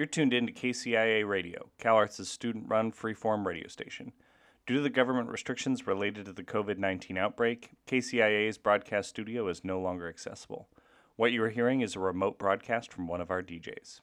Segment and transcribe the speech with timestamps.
[0.00, 4.12] You're tuned in to KCIA Radio, CalArts' student run freeform radio station.
[4.66, 9.62] Due to the government restrictions related to the COVID 19 outbreak, KCIA's broadcast studio is
[9.62, 10.70] no longer accessible.
[11.16, 14.00] What you are hearing is a remote broadcast from one of our DJs.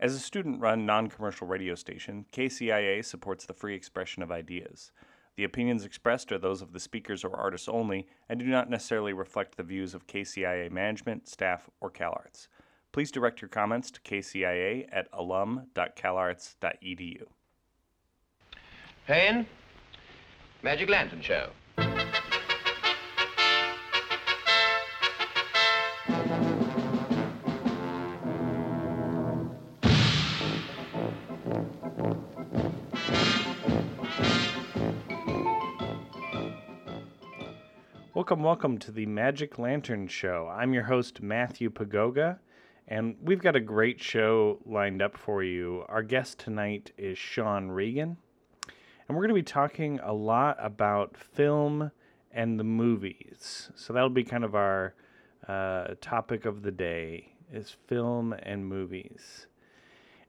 [0.00, 4.90] As a student run non commercial radio station, KCIA supports the free expression of ideas.
[5.36, 9.12] The opinions expressed are those of the speakers or artists only and do not necessarily
[9.12, 12.48] reflect the views of KCIA management, staff, or CalArts.
[12.92, 17.22] Please direct your comments to kcia at alum.calarts.edu.
[19.06, 19.46] Payne,
[20.62, 21.50] Magic Lantern Show.
[38.12, 40.48] Welcome, welcome to the Magic Lantern Show.
[40.52, 42.38] I'm your host, Matthew Pagoga,
[42.90, 45.84] and we've got a great show lined up for you.
[45.88, 48.16] Our guest tonight is Sean Regan,
[49.06, 51.92] and we're going to be talking a lot about film
[52.32, 53.70] and the movies.
[53.76, 54.94] So that'll be kind of our
[55.46, 59.46] uh, topic of the day is film and movies.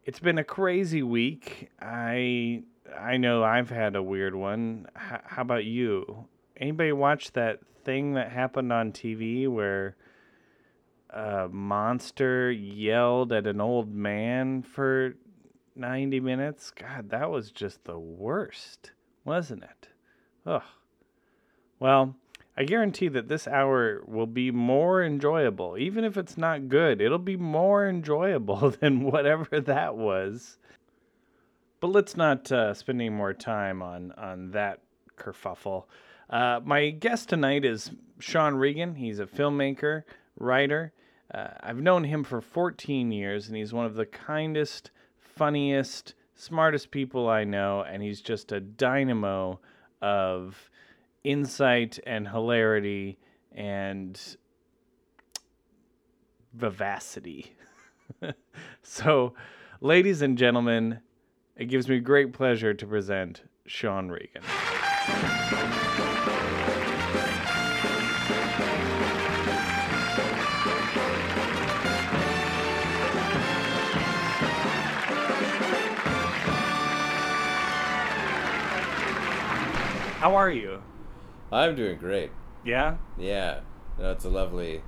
[0.06, 1.72] It's been a crazy week.
[1.82, 2.64] I
[2.96, 4.88] I know I've had a weird one.
[4.96, 6.28] H- how about you?
[6.58, 9.96] Anybody watch that thing that happened on TV where
[11.14, 15.16] a monster yelled at an old man for
[15.76, 16.72] 90 minutes?
[16.72, 18.92] God, that was just the worst,
[19.26, 19.88] wasn't it?
[20.46, 20.64] Ugh.
[21.80, 22.16] Well,
[22.58, 25.78] I guarantee that this hour will be more enjoyable.
[25.78, 30.58] Even if it's not good, it'll be more enjoyable than whatever that was.
[31.80, 34.82] But let's not uh, spend any more time on, on that
[35.18, 35.86] kerfuffle.
[36.30, 38.96] Uh, my guest tonight is Sean Regan.
[38.96, 40.04] He's a filmmaker,
[40.38, 40.94] writer.
[41.34, 46.92] Uh, I've known him for 14 years, and he's one of the kindest, funniest, smartest
[46.92, 49.60] people I know, and he's just a dynamo
[50.02, 50.70] of
[51.24, 53.18] insight and hilarity
[53.54, 54.20] and
[56.54, 57.56] vivacity.
[58.84, 59.34] so,
[59.80, 61.00] ladies and gentlemen,
[61.56, 64.42] it gives me great pleasure to present Sean Regan.
[80.22, 80.84] How are you?
[81.52, 82.30] I'm doing great.
[82.64, 82.98] Yeah?
[83.18, 83.62] Yeah.
[83.98, 84.84] No, it's a lovely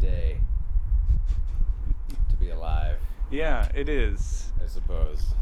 [0.00, 0.38] day
[2.30, 4.52] to be alive, Yeah, it is.
[4.62, 5.34] I suppose.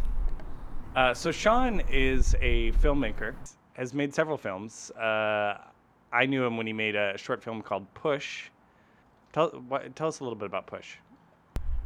[0.97, 3.35] Uh, so Sean is a filmmaker,
[3.75, 4.91] has made several films.
[4.93, 5.59] Uh,
[6.11, 8.49] I knew him when he made a short film called Push.
[9.35, 10.97] Tell, what, tell us a little bit about Push.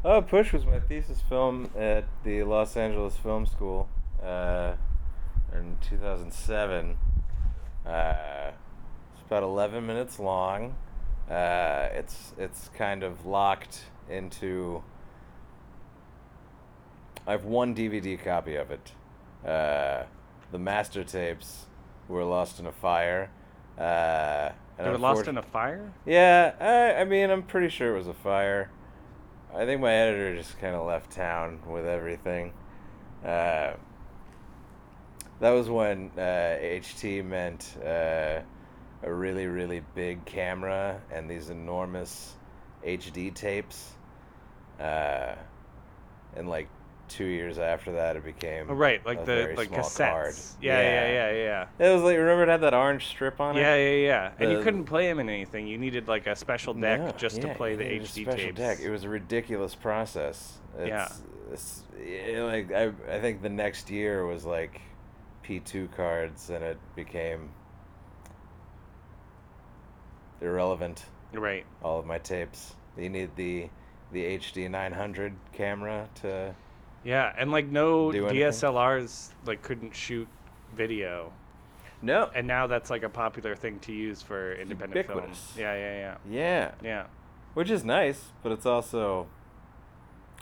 [0.05, 3.89] Oh, Push was my thesis film at the Los Angeles Film School
[4.23, 4.75] uh,
[5.55, 6.97] in 2007.
[7.87, 8.51] Uh,
[9.13, 10.75] it's about 11 minutes long.
[11.31, 14.83] Uh, it's it's kind of locked into.
[17.27, 18.93] I have one DVD copy of it.
[19.47, 20.05] Uh,
[20.51, 21.67] the master tapes
[22.09, 23.31] were lost in a fire.
[23.79, 25.93] Uh, They were lost in a fire?
[26.07, 28.71] yeah, I, I mean, I'm pretty sure it was a fire.
[29.55, 32.53] I think my editor just kind of left town with everything.
[33.25, 33.75] Uh,
[35.41, 36.21] that was when uh,
[36.61, 38.41] HD meant uh,
[39.03, 42.35] a really, really big camera and these enormous
[42.85, 43.93] HD tapes.
[44.81, 45.35] Uh,
[46.37, 46.69] and like
[47.09, 50.11] two years after that, it became Oh, right, like a the like small cassettes.
[50.13, 50.35] card.
[50.61, 51.87] Yeah, yeah, yeah, yeah.
[51.87, 53.61] It was like remember it had that orange strip on it.
[53.61, 54.31] Yeah, yeah, yeah.
[54.39, 55.67] And you couldn't play them in anything.
[55.67, 58.59] You needed like a special deck No, just to play the HD special tapes.
[58.59, 58.79] Deck.
[58.81, 60.59] It was a ridiculous process.
[60.79, 61.09] It's, Yeah.
[61.51, 64.81] It's, yeah, like I, I think the next year was like
[65.49, 67.49] P2 cards, and it became
[70.41, 71.05] irrelevant.
[71.33, 71.65] Right.
[71.83, 72.75] All of my tapes.
[72.97, 73.69] You need the
[74.13, 76.55] the HD 900 camera to.
[77.05, 80.29] Yeah, and like no DSLRs like couldn't shoot
[80.77, 81.33] video.
[82.03, 82.31] No.
[82.35, 85.19] And now that's like a popular thing to use for independent films.
[85.21, 85.55] Ubiquitous.
[85.59, 86.17] Yeah, yeah, yeah.
[86.31, 86.71] Yeah.
[86.83, 87.07] Yeah.
[87.55, 89.27] Which is nice, but it's also.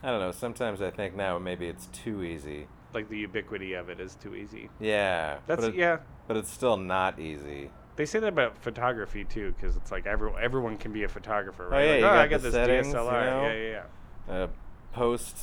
[0.02, 0.32] I don't know.
[0.32, 4.34] Sometimes I think now maybe it's too easy like the ubiquity of it is too
[4.34, 4.70] easy.
[4.80, 5.38] Yeah.
[5.46, 5.98] That's but it, yeah.
[6.26, 7.70] But it's still not easy.
[7.96, 11.66] They say that about photography too, because it's like everyone everyone can be a photographer,
[11.66, 11.80] oh, right?
[11.80, 12.94] Oh, yeah, like, you oh, got I got this settings, DSLR.
[12.94, 13.42] You know?
[13.42, 13.82] Yeah, yeah,
[14.28, 14.34] yeah.
[14.34, 14.46] Uh,
[14.92, 15.36] post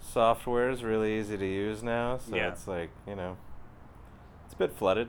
[0.00, 2.48] software is really easy to use now, so yeah.
[2.48, 3.36] it's like you know,
[4.44, 5.08] it's a bit flooded.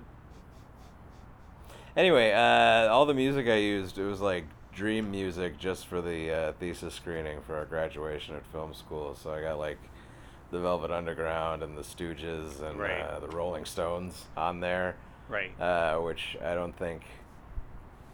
[1.96, 6.32] Anyway, uh, all the music I used, it was like dream music just for the
[6.32, 9.16] uh, thesis screening for our graduation at film school.
[9.16, 9.80] So I got like
[10.52, 13.02] the Velvet Underground and the Stooges and right.
[13.02, 14.96] uh, the Rolling Stones on there.
[15.30, 15.60] Right.
[15.60, 17.04] Uh, which I don't think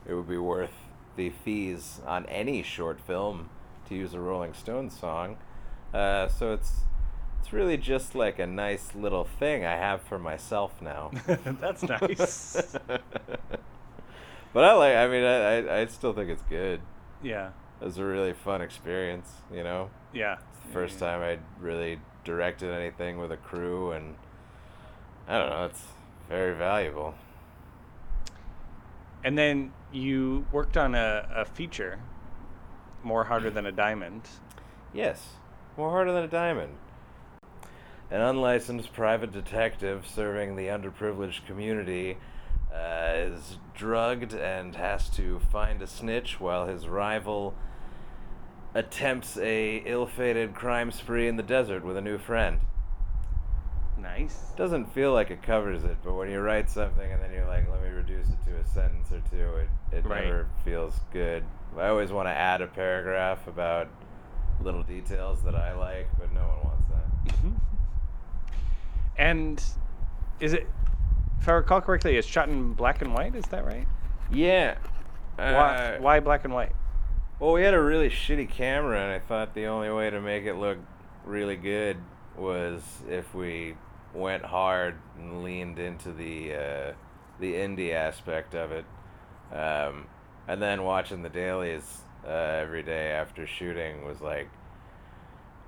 [0.08, 0.74] it would be worth
[1.16, 3.50] the fees on any short film
[3.88, 5.38] to use a Rolling Stones song.
[5.94, 6.72] Uh, so it's
[7.40, 11.12] it's really just like a nice little thing I have for myself now.
[11.28, 12.78] That's nice.
[12.88, 14.96] but I like.
[14.96, 16.82] I mean, I, I, I still think it's good.
[17.22, 17.50] Yeah.
[17.82, 19.30] It was a really fun experience.
[19.54, 19.90] You know.
[20.14, 20.38] Yeah.
[20.50, 21.12] It's the yeah, first yeah.
[21.12, 24.16] time I really directed anything with a crew, and
[25.28, 25.84] I don't know, it's
[26.30, 27.16] very valuable.
[29.24, 32.00] And then you worked on a, a feature,
[33.04, 34.24] More Harder Than a Diamond.
[34.94, 35.34] Yes,
[35.78, 36.76] More Harder Than a Diamond.
[38.12, 42.18] An unlicensed private detective serving the underprivileged community
[42.74, 47.56] uh, is drugged and has to find a snitch while his rival
[48.76, 52.60] attempts a ill-fated crime spree in the desert with a new friend.
[53.98, 54.38] Nice.
[54.58, 57.70] Doesn't feel like it covers it, but when you write something and then you're like,
[57.70, 60.26] let me reduce it to a sentence or two, it, it right.
[60.26, 61.44] never feels good.
[61.78, 63.88] I always want to add a paragraph about
[64.62, 67.34] little details that I like, but no one wants that.
[67.36, 67.52] Mm-hmm.
[69.18, 69.64] And
[70.40, 70.68] is it,
[71.40, 73.88] if I recall correctly, it's shot in black and white, is that right?
[74.32, 74.76] Yeah.
[75.36, 76.74] why, uh, why black and white?
[77.40, 80.46] Well, we had a really shitty camera, and I thought the only way to make
[80.46, 80.78] it look
[81.26, 81.98] really good
[82.38, 83.76] was if we
[84.14, 86.94] went hard and leaned into the uh,
[87.40, 88.86] the indie aspect of it.
[89.52, 90.06] Um,
[90.48, 94.50] and then watching the dailies uh, every day after shooting was like,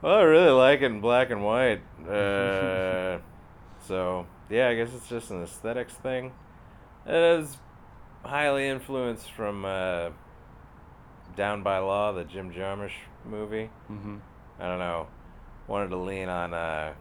[0.02, 1.82] well, I really like it in black and white.
[2.08, 3.20] Uh,
[3.88, 6.32] so yeah, I guess it's just an aesthetics thing.
[7.08, 7.58] It is
[8.24, 10.10] highly influenced from uh,
[11.36, 12.92] down by Law, the Jim Jarmusch
[13.26, 13.70] movie.
[13.92, 14.18] Mm-hmm.
[14.60, 15.08] I don't know.
[15.68, 16.94] Wanted to lean on uh,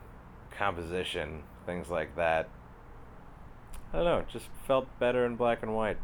[0.51, 2.49] composition, things like that.
[3.93, 4.25] I don't know.
[4.33, 5.99] Just felt better in black and white.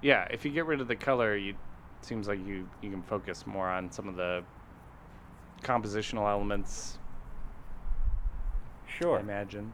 [0.00, 1.54] Yeah, if you get rid of the color, you
[2.02, 4.42] seems like you you can focus more on some of the
[5.62, 6.98] compositional elements.
[8.86, 9.18] Sure.
[9.18, 9.72] I imagine.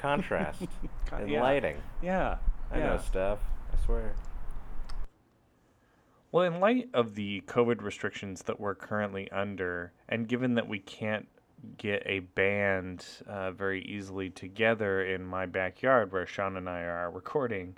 [0.00, 0.62] Contrast
[1.06, 1.42] Con- and yeah.
[1.42, 1.76] lighting.
[2.02, 2.36] Yeah.
[2.70, 2.86] I yeah.
[2.86, 3.38] know stuff.
[3.72, 4.14] I swear.
[6.36, 10.80] Well, in light of the COVID restrictions that we're currently under, and given that we
[10.80, 11.26] can't
[11.78, 17.10] get a band uh, very easily together in my backyard where Sean and I are
[17.10, 17.74] recording,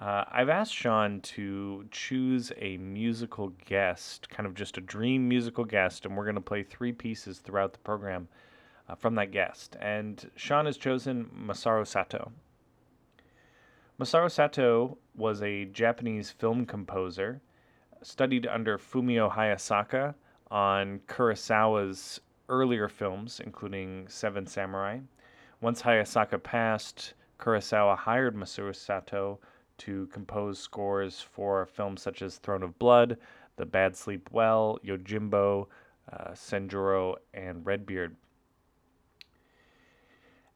[0.00, 5.66] uh, I've asked Sean to choose a musical guest, kind of just a dream musical
[5.66, 8.26] guest, and we're going to play three pieces throughout the program
[8.88, 9.76] uh, from that guest.
[9.82, 12.32] And Sean has chosen Masaru Sato.
[14.00, 17.42] Masaru Sato was a Japanese film composer
[18.02, 20.14] studied under Fumio Hayasaka
[20.50, 24.98] on Kurosawa's earlier films, including Seven Samurai.
[25.60, 29.38] Once Hayasaka passed, Kurosawa hired Masaru Sato
[29.78, 33.16] to compose scores for films such as Throne of Blood,
[33.56, 35.66] The Bad Sleep Well, Yojimbo,
[36.12, 38.16] uh, Sanjuro, and Redbeard.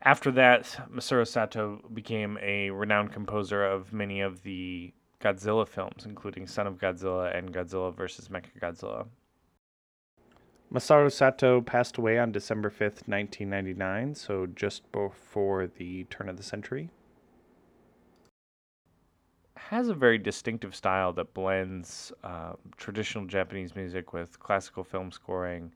[0.02, 6.46] After that, Masaru Sato became a renowned composer of many of the Godzilla films, including
[6.46, 8.28] Son of Godzilla and Godzilla vs.
[8.28, 9.06] Mechagodzilla.
[10.73, 16.42] Masaru Sato passed away on December 5th, 1999, so just before the turn of the
[16.42, 16.90] century.
[19.56, 25.73] Has a very distinctive style that blends uh, traditional Japanese music with classical film scoring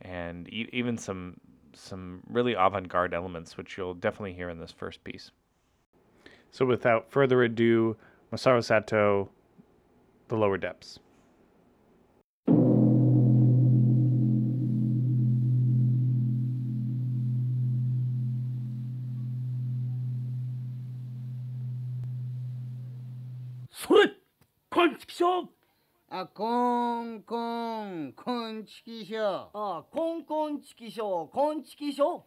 [0.00, 1.36] and e- even some
[1.74, 5.30] some really avant-garde elements which you'll definitely hear in this first piece.
[6.50, 7.96] So without further ado,
[8.32, 9.28] Masaru Sato,
[10.28, 10.98] The Lower Depths.
[26.14, 29.50] あ、こんこん、こんちきしょ。
[29.54, 32.26] あ、こんこんちきしょ、こんちきしょ。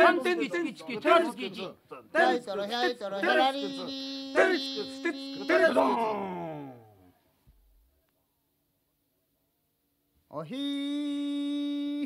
[0.00, 1.68] 天天地地地天地天地
[2.10, 6.72] 天ト天ヘ天イ天ロ天ラ天リテル天ク天テツクテン
[10.30, 10.54] おひ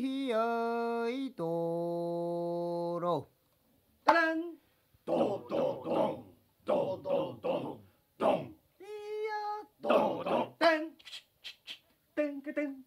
[0.01, 3.29] ひよいとろ
[4.03, 4.41] タラン
[5.05, 6.25] ドドドン
[6.65, 7.79] ドドドン
[8.17, 8.83] ドンい
[9.23, 9.39] や
[9.81, 10.91] ドドンテン
[12.13, 12.83] テンテンテンテン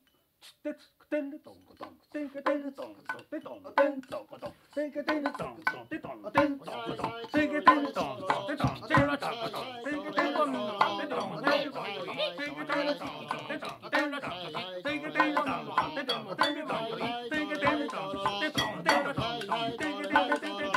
[0.62, 0.77] テン
[1.09, 20.73] テンテンテンテンテンテンケテントントテトンテントコトンテンケテントントテトンテントコトンテンケテントントテトンテンラタコトンテンケテントントテトンテンコトンテンケテントントテトンテンラタコトンテンケテントントテトンテンコトンテンケテントントテトンテンコトンテンケテントンテトンテンコトンテンケテント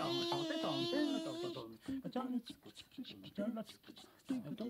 [0.00, 4.60] ントテトンテンラタコトンチャンチクチキチキチャンラチクチキっ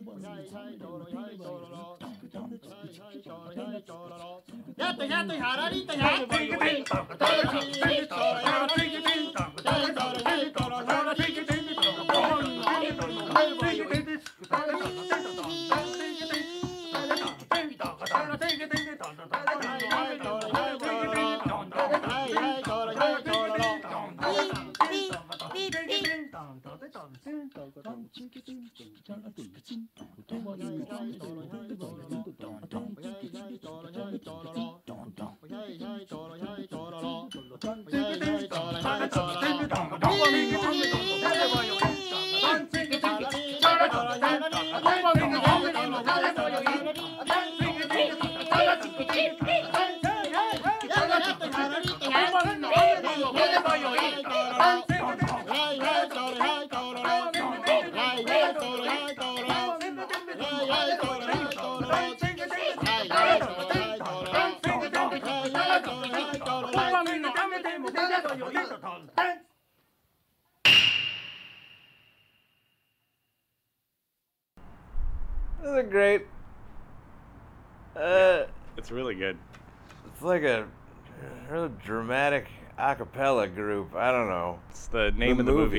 [28.51, 28.60] This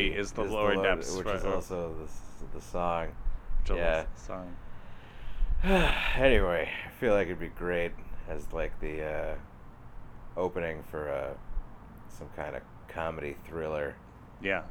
[0.09, 3.07] of the is the lower Lower- depths, which is also the, the song.
[3.61, 4.05] which I love yeah.
[4.15, 4.55] song.
[5.63, 7.91] anyway, I feel like it'd be great
[8.29, 9.35] as like the uh,
[10.37, 11.33] opening for uh,
[12.09, 13.95] some kind of comedy thriller.
[14.41, 14.63] Yeah.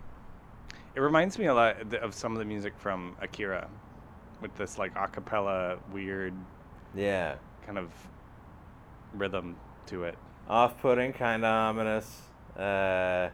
[0.94, 3.68] It reminds me a lot of some of the music from Akira
[4.40, 6.34] with this like a cappella weird
[6.94, 7.90] Yeah, kind of
[9.14, 9.56] rhythm
[9.86, 10.16] to it.
[10.48, 12.22] off-putting, kind of ominous,
[12.56, 13.28] uh,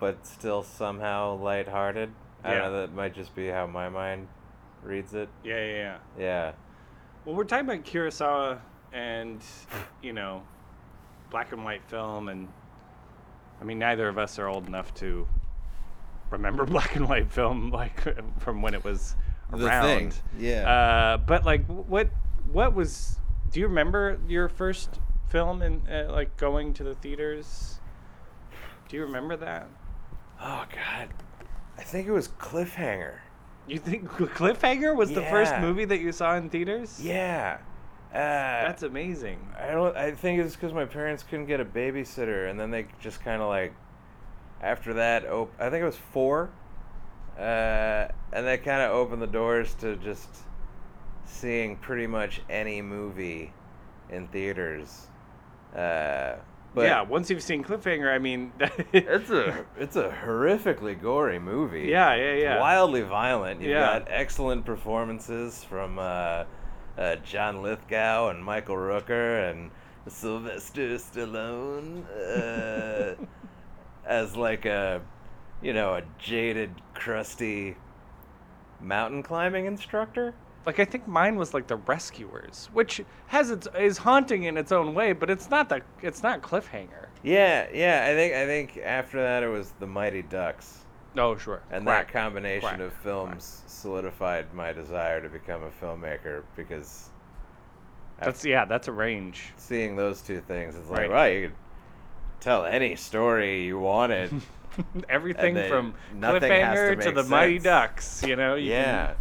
[0.00, 2.10] but still somehow lighthearted.
[2.42, 2.80] I don't know.
[2.80, 4.26] That might just be how my mind
[4.82, 5.28] reads it.
[5.44, 5.96] Yeah, yeah, yeah.
[6.18, 6.52] Yeah.
[7.24, 8.58] Well, we're talking about Kurosawa
[8.94, 9.40] and,
[10.02, 10.42] you know,
[11.30, 12.48] black and white film and
[13.60, 15.28] I mean neither of us are old enough to
[16.30, 18.00] remember black and white film like
[18.40, 19.14] from when it was
[19.52, 19.84] The around.
[19.84, 20.68] thing, yeah.
[20.68, 22.08] Uh, but like what
[22.50, 23.18] what was
[23.52, 27.78] do you remember your first film and uh, like going to the theaters?
[28.88, 29.68] Do you remember that?
[30.42, 31.08] Oh God,
[31.78, 33.14] I think it was Cliffhanger.
[33.66, 35.60] You think Cliffhanger was the first Yeah.
[35.60, 36.98] movie that you saw in theaters?
[37.02, 37.58] Yeah.
[38.12, 38.16] Uh,
[38.66, 39.38] That's amazing.
[39.58, 39.96] I don't.
[39.96, 43.40] I think it's because my parents couldn't get a babysitter, and then they just kind
[43.40, 43.72] of like,
[44.62, 46.50] after that, op- I think it was four,
[47.38, 50.28] uh, and they kind of opened the doors to just
[51.24, 53.52] seeing pretty much any movie
[54.08, 55.06] in theaters.
[55.76, 56.34] Uh,
[56.74, 58.52] but yeah, once you've seen Cliffhanger, I mean,
[58.92, 61.82] it's a it's a horrifically gory movie.
[61.88, 62.60] yeah, yeah, yeah.
[62.60, 63.60] Wildly violent.
[63.60, 63.98] You've Yeah.
[63.98, 66.44] got excellent performances from uh,
[66.98, 69.70] uh, John Lithgow and Michael Rooker and
[70.08, 73.14] Sylvester Stallone uh,
[74.06, 75.00] as like a,
[75.62, 77.76] you know, a jaded, crusty
[78.80, 80.34] mountain climbing instructor.
[80.66, 84.72] Like I think mine was like The Rescuers, which has its is haunting in its
[84.72, 87.06] own way, but it's not the it's not Cliffhanger.
[87.22, 88.06] Yeah, yeah.
[88.10, 90.84] I think I think after that it was the Mighty Ducks.
[91.16, 91.62] Oh sure.
[91.70, 92.06] And Quack.
[92.08, 92.80] that combination Quack.
[92.80, 97.08] of films solidified my desire to become a filmmaker because
[98.20, 99.52] That's yeah, that's a range.
[99.56, 101.10] seeing those two things, it's like, Right.
[101.10, 101.56] wow, you could
[102.40, 104.30] tell any story you wanted.
[105.08, 107.58] Everything from to Cliffhanger to, make the Mighty.
[107.58, 108.54] Ducks, you know.
[108.54, 109.06] you yeah.
[109.06, 109.16] Well,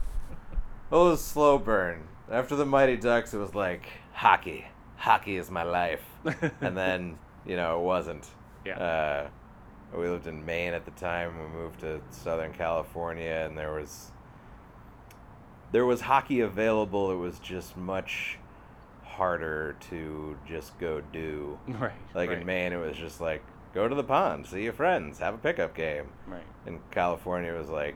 [0.92, 2.08] it was slow burn.
[2.32, 4.66] After the Mighty Ducks, it was like hockey.
[4.98, 6.04] Hockey is my life.
[6.62, 8.28] and then, you know, it wasn't.
[8.66, 8.78] Yeah.
[8.78, 9.30] Uh,
[9.98, 11.34] we lived in Maine at the time.
[11.40, 14.12] We moved to Southern California, and there was
[15.72, 17.12] there was hockey available.
[17.12, 18.38] It was just much
[19.04, 21.58] harder to just go do.
[21.68, 21.92] right.
[22.14, 23.44] Like right, in Maine, it was just like
[23.74, 26.10] go to the pond, see your friends, have a pickup game.
[26.28, 26.44] Right.
[26.66, 27.96] In California, it was like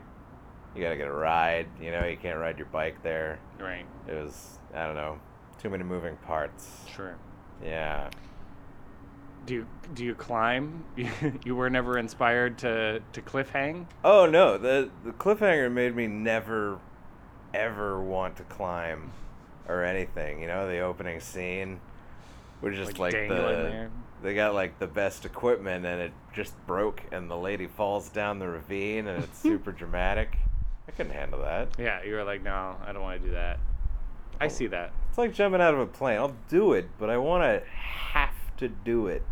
[0.75, 1.67] you gotta get a ride.
[1.81, 3.39] You know, you can't ride your bike there.
[3.59, 3.85] Right.
[4.07, 5.19] It was I don't know.
[5.61, 6.67] Too many moving parts.
[6.93, 7.15] Sure.
[7.63, 8.09] Yeah.
[9.45, 10.85] Do you do you climb?
[11.43, 13.85] you were never inspired to to cliffhang?
[14.03, 16.79] Oh no, the the cliffhanger made me never
[17.53, 19.11] ever want to climb
[19.67, 20.41] or anything.
[20.41, 21.79] You know, the opening scene
[22.61, 23.91] was just Like like, the there?
[24.23, 28.39] they got like the best equipment and it just broke and the lady falls down
[28.39, 30.37] the ravine and it's super dramatic.
[30.87, 31.69] I couldn't handle that.
[31.77, 33.59] Yeah, you were like, no, I don't want to do that.
[34.39, 34.91] I see that.
[35.09, 36.17] It's like jumping out of a plane.
[36.17, 39.23] I'll do it, but I want to have to do it.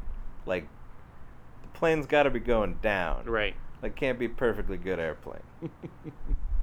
[0.45, 0.67] Like
[1.63, 3.25] the plane's got to be going down.
[3.25, 3.55] Right.
[3.81, 5.41] Like can't be perfectly good airplane.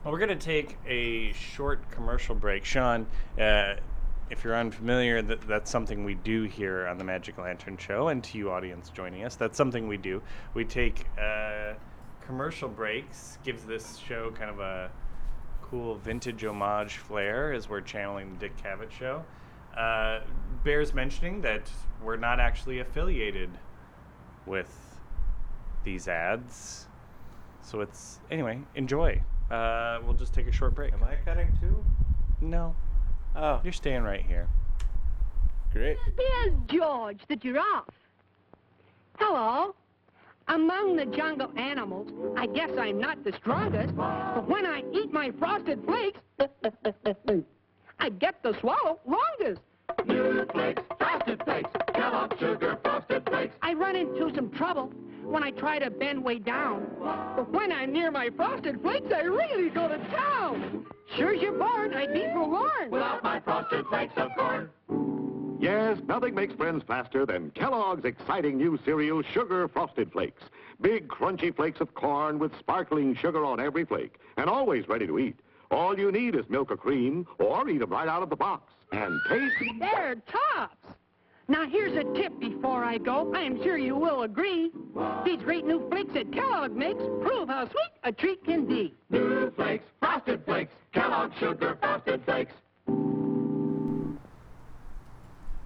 [0.05, 2.65] Well, we're going to take a short commercial break.
[2.65, 3.05] Sean,
[3.39, 3.75] uh,
[4.31, 8.23] if you're unfamiliar, that, that's something we do here on the Magic Lantern Show, and
[8.23, 9.35] to you, audience, joining us.
[9.35, 10.23] That's something we do.
[10.55, 11.75] We take uh,
[12.33, 14.91] commercial breaks, gives this show kind of a
[15.63, 19.25] cool vintage homage flair as we're channeling the Dick Cavett Show.
[19.75, 20.21] Uh,
[20.63, 21.71] bears mentioning that
[22.05, 23.49] we're not actually affiliated
[24.45, 24.71] with
[25.85, 26.87] these ads.
[27.63, 29.23] So it's, anyway, enjoy.
[29.51, 30.93] Uh, we'll just take a short break.
[30.93, 31.83] Am I cutting too?
[32.43, 32.77] No,
[33.35, 34.49] Oh, you're staying right here.
[35.73, 35.97] great.
[36.19, 37.85] Here's George, the giraffe.
[39.19, 39.75] Hello.
[40.49, 45.31] Among the jungle animals, I guess I'm not the strongest, but when I eat my
[45.39, 46.21] frosted flakes,
[48.01, 49.61] I get the swallow longest.
[50.07, 53.55] New flakes, frosted flakes, Kellogg sugar, frosted flakes.
[53.61, 54.91] I run into some trouble
[55.23, 56.87] when I try to bend way down.
[57.37, 60.87] But when I'm near my frosted flakes, I really go to town.
[61.17, 62.91] Sure as you're born, I'd be forlorn.
[62.91, 64.71] Without my frosted flakes of corn.
[65.61, 70.43] Yes, nothing makes friends faster than Kellogg's exciting new cereal, Sugar Frosted Flakes.
[70.81, 75.19] Big, crunchy flakes of corn with sparkling sugar on every flake, and always ready to
[75.19, 75.41] eat.
[75.71, 78.73] All you need is milk or cream, or eat them right out of the box.
[78.93, 79.55] And taste.
[79.81, 80.77] They're tops.
[81.49, 83.33] Now here's a tip before I go.
[83.35, 84.71] I am sure you will agree.
[85.25, 88.95] These great new flakes that Kellogg makes prove how sweet a treat can be.
[89.11, 92.53] New flakes, frosted flakes, Kellogg Sugar Frosted Flakes.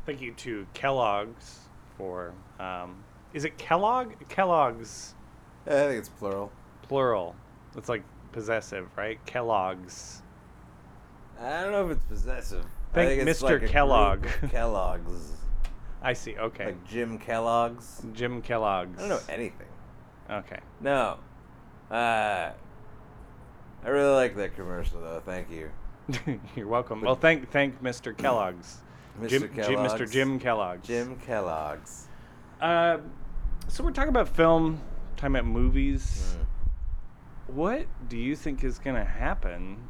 [0.06, 1.60] Thank you to Kellogg's
[1.96, 2.32] for.
[2.58, 4.12] Um, is it Kellogg?
[4.28, 5.14] Kellogg's
[5.66, 6.50] I think it's plural.
[6.82, 7.36] plural.
[7.76, 9.24] It's like possessive, right?
[9.26, 10.22] Kellogg's.
[11.40, 12.64] I don't know if it's possessive.
[12.64, 13.60] I Thank think it's Mr.
[13.60, 14.26] like Kellogg.
[14.50, 15.32] Kellogg's.
[16.02, 16.36] I see.
[16.36, 16.66] Okay.
[16.66, 18.02] Like Jim Kellogg's.
[18.12, 18.98] Jim Kellogg's.
[18.98, 19.68] I don't know anything.
[20.28, 20.58] Okay.
[20.80, 21.18] No.
[21.90, 22.50] Uh,
[23.84, 25.22] I really like that commercial though.
[25.24, 25.70] Thank you.
[26.56, 27.00] You're welcome.
[27.02, 28.16] Well, thank thank Mr.
[28.16, 28.78] Kellogg's.
[29.20, 29.28] Mr.
[29.28, 30.10] Jim, Jim, Mr.
[30.10, 30.86] Jim Kellogg's.
[30.86, 32.08] Jim Kellogg's.
[32.60, 32.98] Uh,
[33.68, 34.80] so we're talking about film,
[35.16, 36.36] talking about movies.
[36.38, 37.54] Mm.
[37.54, 39.88] What do you think is going to happen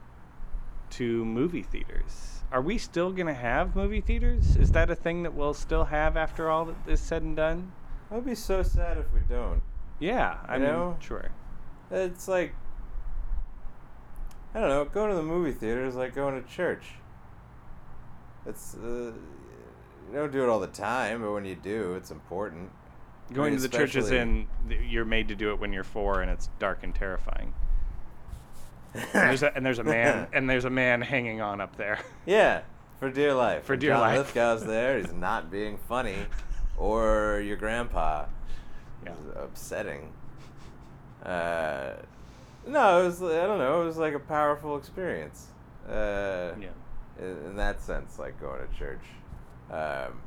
[0.90, 2.40] to movie theaters?
[2.50, 4.56] Are we still going to have movie theaters?
[4.56, 7.72] Is that a thing that we'll still have after all that is said and done?
[8.10, 9.62] I would be so sad if we don't.
[9.98, 10.96] Yeah, I You mean, know?
[11.00, 11.30] sure.
[11.90, 12.54] It's like
[14.54, 14.84] I don't know.
[14.84, 16.84] Going to the movie theater is like going to church.
[18.46, 19.12] It's uh,
[20.10, 22.70] you don't do it all the time, but when you do, it's important.
[23.32, 26.20] Going mean, to the church is in you're made to do it when you're four
[26.20, 27.54] and it's dark and terrifying.
[28.94, 32.00] And there's a, and there's a man and there's a man hanging on up there.
[32.26, 32.62] yeah,
[32.98, 33.64] for dear life.
[33.64, 34.18] For dear John life.
[34.18, 34.98] Lithgow's there.
[34.98, 36.26] He's not being funny,
[36.76, 38.26] or your grandpa.
[39.04, 39.12] Yeah.
[39.36, 40.12] upsetting.
[41.24, 41.94] Uh,
[42.66, 43.22] no, it was.
[43.22, 43.82] I don't know.
[43.82, 45.46] It was like a powerful experience.
[45.88, 46.68] Uh, Yeah.
[47.22, 49.04] In, in that sense, like going to church.
[49.70, 50.20] Um,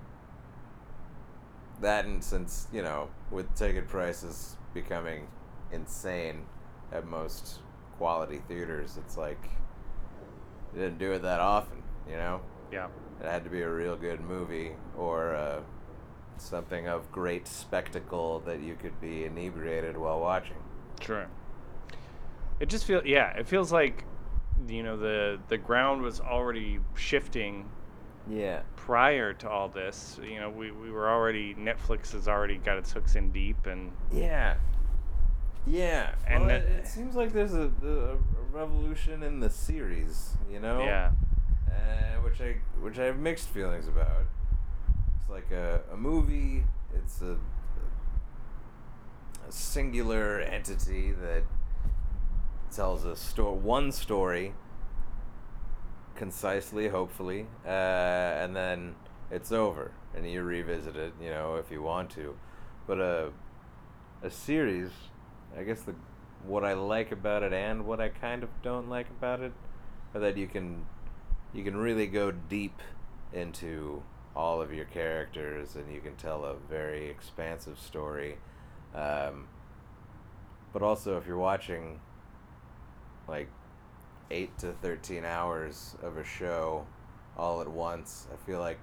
[1.81, 5.27] that and since you know, with ticket prices becoming
[5.71, 6.45] insane
[6.91, 7.59] at most
[7.97, 9.49] quality theaters, it's like
[10.73, 11.83] they didn't do it that often.
[12.09, 12.87] You know, Yeah.
[13.19, 15.61] it had to be a real good movie or uh,
[16.37, 20.57] something of great spectacle that you could be inebriated while watching.
[21.01, 21.27] Sure.
[22.59, 24.04] It just feels yeah, it feels like
[24.67, 27.69] you know the the ground was already shifting
[28.29, 28.61] Yeah.
[28.75, 30.19] prior to all this.
[30.23, 33.91] You know, we, we were already Netflix has already got its hooks in deep and
[34.11, 34.55] Yeah.
[35.67, 36.13] Yeah.
[36.27, 38.17] And well, it, it seems like there's a, a, a
[38.51, 40.79] revolution in the series, you know?
[40.83, 41.11] yeah.
[41.67, 44.23] Uh, which I which I have mixed feelings about.
[45.19, 46.63] It's like a, a movie.
[46.93, 47.37] It's a,
[49.47, 51.43] a singular entity that
[52.75, 54.53] tells a story, one story,
[56.15, 58.95] concisely, hopefully, uh, and then
[59.31, 62.35] it's over, and you revisit it, you know, if you want to.
[62.87, 63.31] But a
[64.23, 64.91] a series,
[65.57, 65.95] I guess the
[66.45, 69.53] what I like about it and what I kind of don't like about it,
[70.13, 70.85] are that you can
[71.53, 72.81] you can really go deep
[73.33, 74.03] into
[74.35, 78.37] all of your characters and you can tell a very expansive story.
[78.93, 79.47] Um,
[80.73, 82.01] but also, if you're watching
[83.27, 83.47] like
[84.31, 86.85] 8 to 13 hours of a show
[87.37, 88.79] all at once, I feel like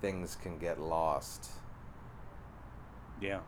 [0.00, 1.50] things can get lost.
[3.20, 3.40] Yeah,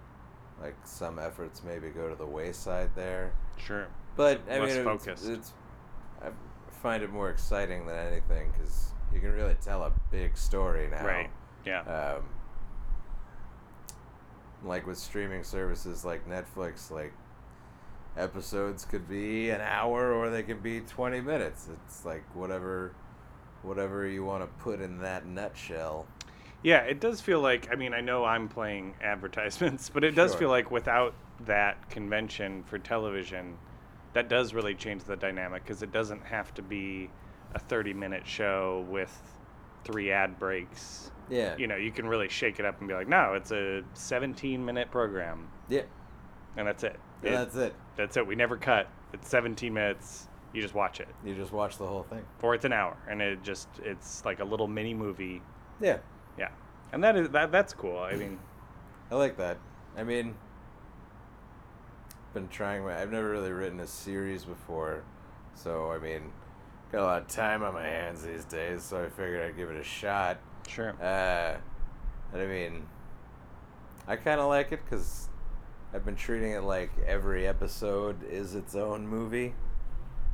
[0.61, 3.33] Like some efforts maybe go to the wayside there.
[3.59, 3.88] sure.
[4.16, 5.53] But I Less mean, it's, it's
[6.22, 6.29] I
[6.70, 11.05] find it more exciting than anything because you can really tell a big story now.
[11.05, 11.31] Right.
[11.66, 11.81] Yeah.
[11.83, 12.25] Um,
[14.64, 17.12] like with streaming services like Netflix, like
[18.16, 21.68] episodes could be an hour or they can be twenty minutes.
[21.72, 22.92] It's like whatever,
[23.62, 26.07] whatever you want to put in that nutshell.
[26.62, 27.68] Yeah, it does feel like.
[27.70, 30.40] I mean, I know I'm playing advertisements, but it does Sure.
[30.40, 31.14] feel like without
[31.46, 33.57] that convention for television,
[34.14, 37.11] that does really change the dynamic because it doesn't have to be
[37.55, 39.16] a 30 minute show with
[39.85, 41.11] three ad breaks.
[41.29, 41.57] Yeah.
[41.57, 44.64] You know, you can really shake it up and be like, no, it's a 17
[44.64, 45.83] minute program, Yeah.
[46.57, 46.98] and that's it.
[47.22, 47.74] Yeah, It- that's it.
[47.96, 48.26] That's it.
[48.26, 48.88] We never cut.
[49.12, 50.28] It's 17 minutes.
[50.52, 52.24] You just watch it, You just watch the whole thing.
[52.40, 55.42] or it's an hour, and it just it's like a little mini movie.
[55.80, 55.98] Yeah.
[56.38, 56.48] Yeah,
[56.92, 57.98] and that is that that's cool.
[57.98, 58.38] I mean,
[59.11, 59.59] I like that.
[59.96, 60.35] I mean,
[62.35, 63.00] been trying my.
[63.00, 65.02] I've never really written a series before,
[65.54, 66.32] so I mean,
[66.92, 68.82] got a lot of time on my hands these days.
[68.82, 70.38] So I figured I'd give it a shot.
[70.68, 70.94] sure.
[71.00, 71.56] Uh,
[72.32, 72.87] and I mean,
[74.06, 75.28] I kind of like it because
[75.94, 79.55] I've been treating it like every episode is its own movie.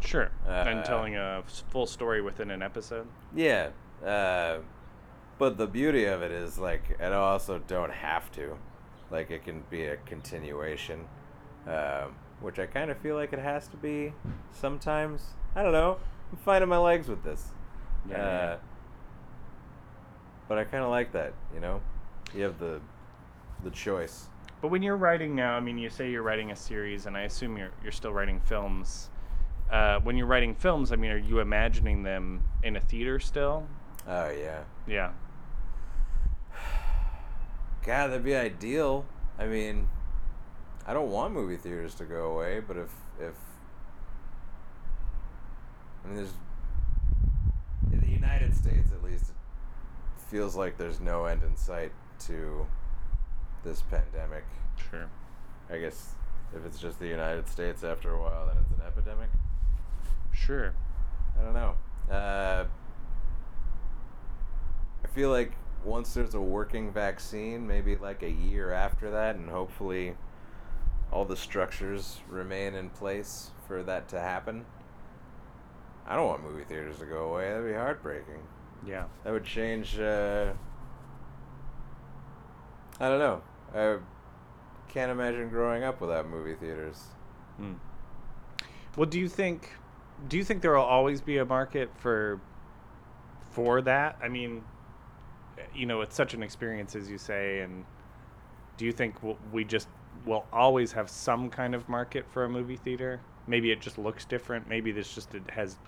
[0.01, 0.31] Sure.
[0.47, 3.07] and Uh, telling a full story within an episode.
[3.35, 3.69] Yeah.
[4.05, 4.59] Uh,
[5.39, 8.57] but the beauty of it is like I also don't have to.
[9.11, 11.05] Like it can be a continuation,
[11.67, 14.13] um, which I kind of feel like it has to be
[14.53, 15.35] sometimes.
[15.55, 15.99] I don't know.
[16.33, 17.51] I'm finding my legs with this.
[18.09, 18.57] Yeah, Uh, yeah.
[20.49, 21.35] But I kind of like that.
[21.55, 21.81] You know,
[22.35, 22.81] you have the
[23.63, 24.29] the choice.
[24.63, 27.23] But when you're writing now, I mean, you say you're writing a series, and I
[27.23, 29.11] assume you're you're still writing films.
[29.69, 33.67] Uh, when you're writing films, I mean, are you imagining them in a theater still?
[34.07, 34.63] Oh yeah.
[34.87, 35.11] Yeah.
[37.85, 39.05] God, that'd be ideal.
[39.37, 39.89] I mean,
[40.87, 43.35] I don't want movie theaters to go away, but if if
[46.05, 46.35] I mean, there's
[47.91, 51.91] in the United States at least, it feels like there's no end in sight
[52.27, 52.65] to
[53.65, 54.45] this pandemic.
[54.91, 55.09] Sure.
[55.71, 56.15] I guess
[56.55, 59.29] if it's just the United States after a while, then it's an epidemic.
[60.33, 60.75] Sure.
[61.39, 61.75] I don't know.
[62.11, 62.65] Uh,
[65.05, 65.53] I feel like
[65.85, 70.15] once there's a working vaccine, maybe like a year after that, and hopefully
[71.11, 74.65] all the structures remain in place for that to happen.
[76.07, 77.49] I don't want movie theaters to go away.
[77.49, 78.43] That'd be heartbreaking.
[78.87, 79.05] Yeah.
[79.25, 79.99] That would change.
[79.99, 80.53] Uh,
[82.99, 83.43] I don't know.
[83.75, 83.99] I
[84.89, 87.03] can't imagine growing up without movie theaters.
[87.57, 87.75] Hmm.
[88.97, 89.71] Well, do you think
[90.29, 92.41] do you think there will always be a market for
[93.51, 94.19] for that?
[94.23, 94.63] I mean,
[95.75, 97.85] you know, it's such an experience as you say and
[98.77, 99.89] do you think we'll, just
[100.27, 103.21] will always have some kind of market for a movie theater?
[103.47, 104.69] Maybe it just looks different.
[104.69, 105.79] Maybe this just it has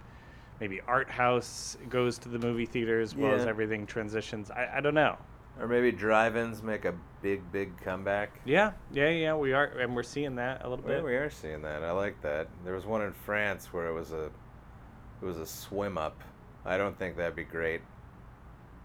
[0.60, 4.50] maybe art house goes to the movie theater as well as everything transitions.
[4.50, 5.16] I, I don't know.
[5.60, 8.40] Or maybe drive-ins make a big, big comeback.
[8.44, 9.34] Yeah, yeah, yeah.
[9.36, 11.04] We are, and we're seeing that a little Well, bit.
[11.04, 11.84] we are seeing that.
[11.84, 12.48] I like that.
[12.64, 14.30] There was one in France where it was a
[15.22, 16.20] it was a swim up.
[16.64, 17.82] I don't think that'd be great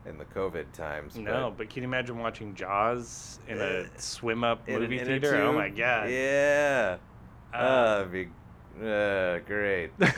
[0.05, 1.17] in the COVID times.
[1.17, 5.41] No, but can you imagine watching Jaws in a swim up but movie theater?
[5.41, 6.09] Oh my god.
[6.11, 6.97] Yeah.
[7.53, 8.27] Uh, Uh, that'd be
[8.85, 9.91] uh, great.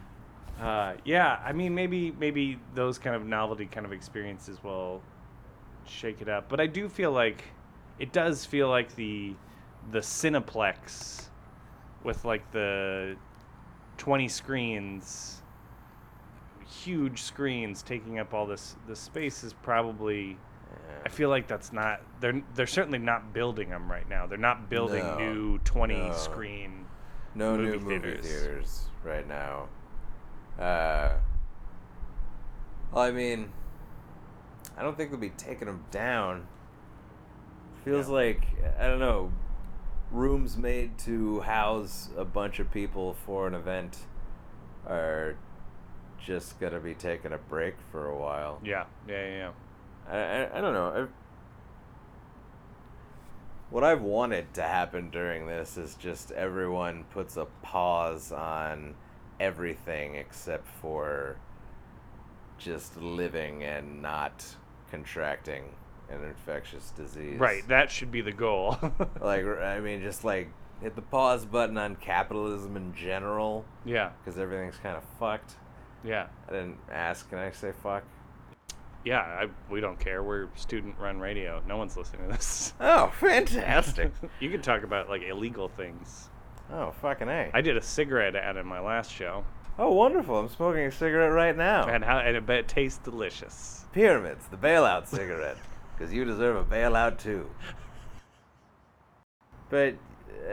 [0.60, 5.00] Uh, yeah, I mean maybe maybe those kind of novelty kind of experiences will
[5.86, 6.48] shake it up.
[6.48, 7.44] But I do feel like
[7.98, 9.34] it does feel like the
[9.90, 11.28] the Cineplex
[12.04, 13.16] with like the
[13.98, 15.42] 20 screens
[16.84, 20.36] huge screens taking up all this this space is probably
[21.04, 24.26] I feel like that's not they're they're certainly not building them right now.
[24.26, 26.12] They're not building No, new 20 no.
[26.14, 26.86] screen
[27.34, 28.26] no movie new movie theaters.
[28.26, 28.84] theaters.
[29.04, 29.68] right now.
[30.58, 31.12] Uh,
[32.92, 33.50] well, I mean,
[34.76, 36.46] I don't think they'll be taking them down.
[37.84, 38.14] Feels Yeah.
[38.14, 38.46] like
[38.78, 39.32] I don't know.
[40.10, 43.98] Rooms made to house a bunch of people for an event
[44.86, 45.36] are
[46.18, 48.60] just gonna be taking a break for a while.
[48.64, 49.36] Yeah, yeah, yeah.
[49.36, 49.50] yeah.
[50.12, 50.88] I, I, I don't know.
[50.88, 51.06] i
[53.70, 58.94] what I've wanted to happen during this is just everyone puts a pause on
[59.40, 61.36] everything except for
[62.58, 64.44] just living and not
[64.90, 65.64] contracting
[66.10, 67.38] an infectious disease.
[67.40, 68.76] Right, that should be the goal.
[69.20, 70.50] Like, I mean, just like
[70.80, 75.54] hit the pause button on capitalism in general, yeah, because everything's kind of fucked.
[76.04, 77.28] yeah, I didn't ask.
[77.28, 78.02] Can I say fuck?
[79.04, 79.20] yeah.
[79.20, 80.22] I, we don't care.
[80.22, 81.62] We're student-run radio.
[81.66, 82.72] No one's listening to this.
[82.80, 84.12] Oh, fantastic!
[84.40, 86.29] you can talk about like illegal things.
[86.72, 87.50] Oh, fucking a.
[87.52, 89.44] I did a cigarette ad in my last show,
[89.78, 90.38] oh, wonderful!
[90.38, 91.86] I'm smoking a cigarette right now.
[91.86, 93.86] and how and I bet it tastes delicious.
[93.92, 95.56] Pyramids, the bailout cigarette,
[95.98, 97.48] because you deserve a bailout too.
[99.70, 99.94] But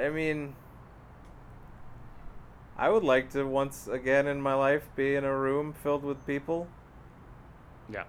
[0.01, 0.55] I mean,
[2.77, 6.25] I would like to once again in my life be in a room filled with
[6.25, 6.67] people.
[7.91, 8.03] Yeah,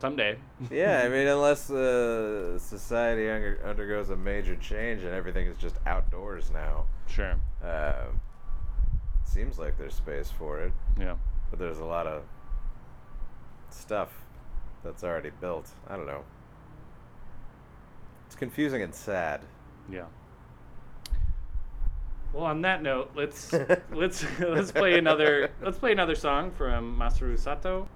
[0.00, 0.38] someday.
[0.70, 5.76] Yeah, I mean, unless uh, society under- undergoes a major change and everything is just
[5.86, 7.34] outdoors now, Sure.
[7.64, 8.04] uh,
[9.24, 10.72] seems like there's space for it.
[10.98, 11.14] Yeah.
[11.50, 12.22] But there's a lot of
[13.70, 14.10] stuff
[14.84, 15.68] that's already built.
[15.88, 16.24] I don't know.
[18.26, 19.40] It's confusing and sad.
[19.90, 20.04] Yeah.
[22.32, 23.52] Well, on that note, let's
[23.92, 27.88] let's let's play another let's play another song from Masaru Sato.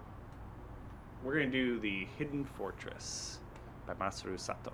[1.25, 3.39] We're gonna do the Hidden Fortress
[3.87, 4.73] by Masaru Sato.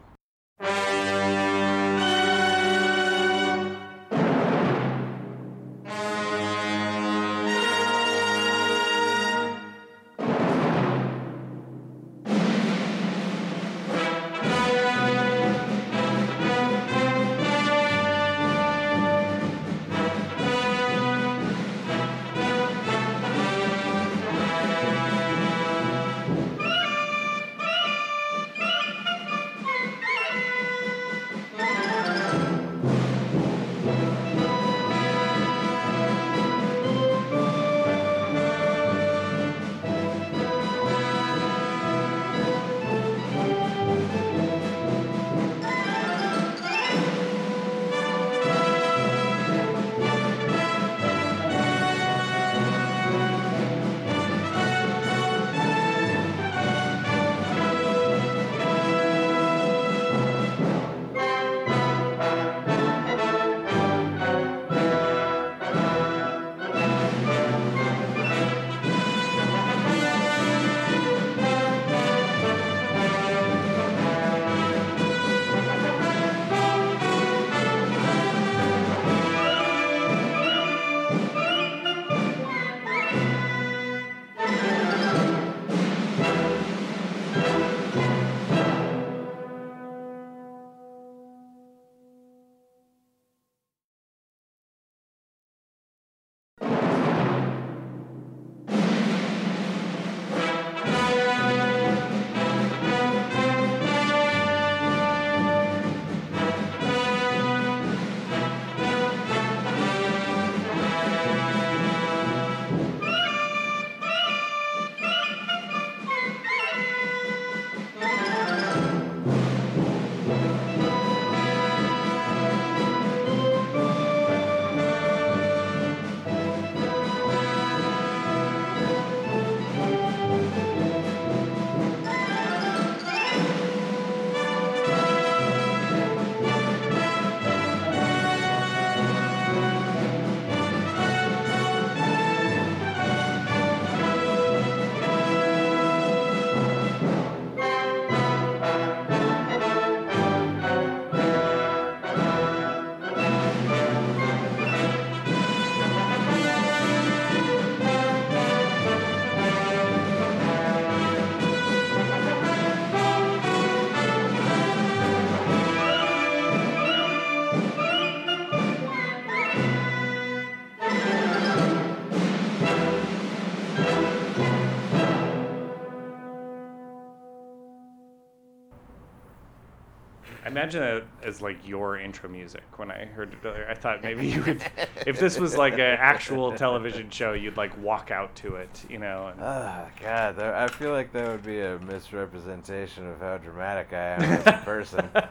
[180.59, 183.67] Imagine that as like your intro music when I heard it earlier.
[183.69, 184.63] I thought maybe you would,
[185.07, 188.99] if this was like an actual television show, you'd like walk out to it, you
[188.99, 189.29] know.
[189.29, 193.93] And, Ah, God, that, I feel like that would be a misrepresentation of how dramatic
[193.93, 195.09] I am as a person.
[195.13, 195.31] but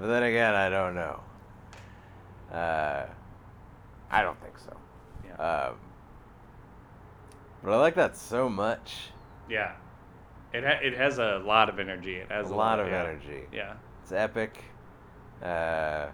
[0.00, 1.20] then again, I don't know.
[2.52, 3.06] Uh,
[4.10, 4.76] I don't think so.
[5.26, 5.34] yeah.
[5.68, 5.74] Um,
[7.62, 8.94] but I like that so much.
[9.48, 9.72] yeah.
[10.52, 12.16] It, ha- it has a lot of energy.
[12.16, 13.02] It has A a, lot of yeah.
[13.04, 13.42] energy.
[13.52, 13.74] Yeah.
[14.10, 14.64] It's epic.
[15.40, 16.08] Uh,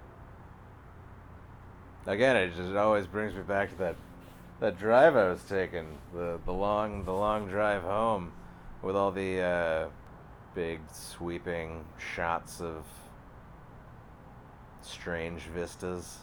[2.05, 3.97] again, it just always brings me back to that
[4.61, 8.33] that drive I was taking, the the long the long drive home,
[8.83, 9.89] with all the uh,
[10.55, 12.85] big sweeping shots of
[14.83, 16.19] strange vistas.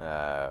[0.00, 0.48] Uh,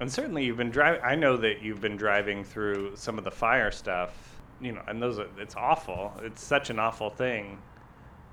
[0.00, 1.02] And certainly you've been driving.
[1.04, 4.40] I know that you've been driving through some of the fire stuff.
[4.62, 6.14] You know, and those are, it's awful.
[6.22, 7.58] It's such an awful thing.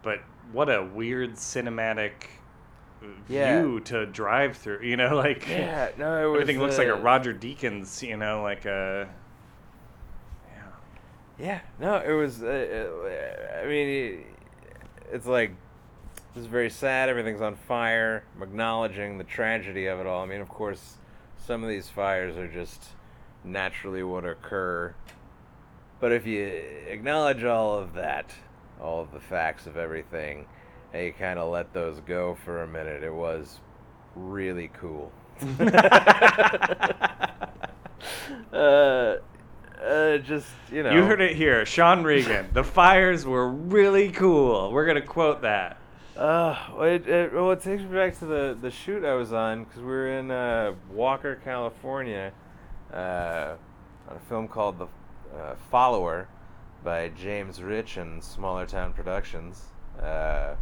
[0.04, 0.20] But
[0.52, 2.12] what a weird cinematic
[3.28, 3.62] Yeah.
[3.62, 4.82] view to drive through.
[4.82, 8.06] You know, like yeah, no, everything looks like a Roger Deakins.
[8.08, 9.10] You know, like a
[10.48, 11.46] yeah.
[11.46, 12.42] Yeah, no, it was.
[12.44, 14.26] Uh, uh, I mean, it,
[15.12, 15.52] it's like
[16.34, 17.10] this is very sad.
[17.10, 18.24] Everything's on fire.
[18.36, 20.24] I'm acknowledging the tragedy of it all.
[20.24, 20.98] I mean, of course,
[21.38, 22.86] some of these fires are just
[23.44, 24.94] naturally what occur.
[26.00, 26.46] But if you
[26.88, 28.32] acknowledge all of that,
[28.82, 30.46] all of the facts of everything,
[30.94, 33.60] and you kind of let those go for a minute, it was
[34.16, 35.12] really cool.
[38.54, 39.16] uh,
[39.82, 40.92] uh, just you know.
[40.92, 42.50] You heard it here, Sean Regan.
[42.54, 44.72] the fires were really cool.
[44.72, 45.78] We're gonna quote that.
[46.16, 49.32] Uh, well, it, it, well, it takes me back to the, the shoot I was
[49.34, 52.34] on because we were in uh, Walker, California,
[52.94, 53.56] uh,
[54.10, 54.88] on a film called The
[55.36, 56.28] uh, Follower
[56.84, 59.66] by James Rich and Smaller Town Productions.
[60.02, 60.56] Uh,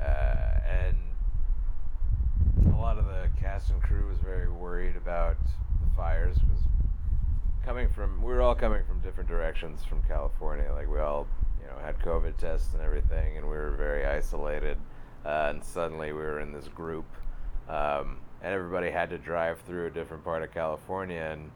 [0.00, 0.96] uh, and
[2.72, 5.36] a lot of the cast and crew was very worried about
[5.80, 6.62] the fires because
[7.64, 10.70] coming from we were all coming from different directions from California.
[10.72, 11.26] Like we all,
[11.60, 14.78] you know, had COVID tests and everything, and we were very isolated.
[15.24, 17.06] Uh, and suddenly we were in this group,
[17.68, 21.20] um, and everybody had to drive through a different part of California.
[21.20, 21.50] And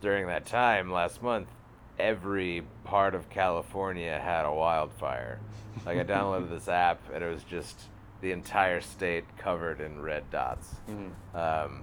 [0.00, 1.48] during that time last month,
[1.98, 5.40] every part of California had a wildfire.
[5.84, 7.78] Like I downloaded this app, and it was just
[8.20, 10.68] the entire state covered in red dots.
[11.34, 11.82] Um,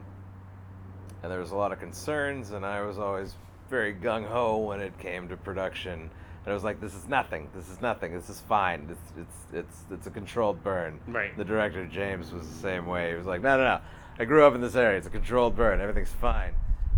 [1.22, 3.36] and there was a lot of concerns, and I was always
[3.70, 5.94] very gung ho when it came to production.
[5.94, 7.50] And I was like, "This is nothing.
[7.56, 8.14] This is nothing.
[8.14, 8.90] This is fine.
[8.90, 11.36] It's it's it's it's a controlled burn." Right.
[11.38, 13.12] The director James was the same way.
[13.12, 13.80] He was like, "No, no, no.
[14.20, 14.98] I grew up in this area.
[14.98, 15.80] It's a controlled burn.
[15.80, 16.54] Everything's fine."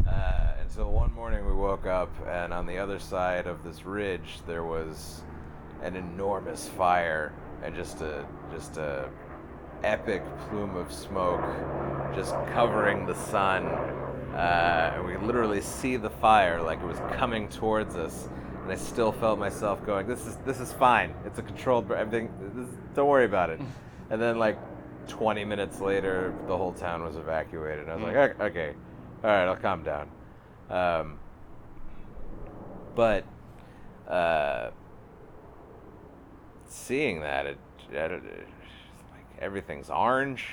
[0.07, 4.39] Uh, so one morning we woke up, and on the other side of this ridge
[4.45, 5.23] there was
[5.81, 9.09] an enormous fire, and just a just a
[9.83, 11.41] epic plume of smoke
[12.15, 13.65] just covering the sun.
[13.65, 18.27] Uh, and we literally see the fire like it was coming towards us.
[18.63, 21.13] And I still felt myself going, "This is this is fine.
[21.25, 21.91] It's a controlled.
[21.91, 22.31] Everything.
[22.53, 23.59] This, don't worry about it."
[24.11, 24.59] And then like
[25.07, 27.85] 20 minutes later, the whole town was evacuated.
[27.87, 28.73] And I was like, "Ok- "Okay,
[29.25, 30.09] all right, I'll calm down."
[30.69, 31.19] Um,
[32.95, 33.25] but
[34.07, 34.69] uh,
[36.67, 37.57] seeing that, it,
[37.91, 38.47] it, it
[39.11, 40.45] like everything's orange.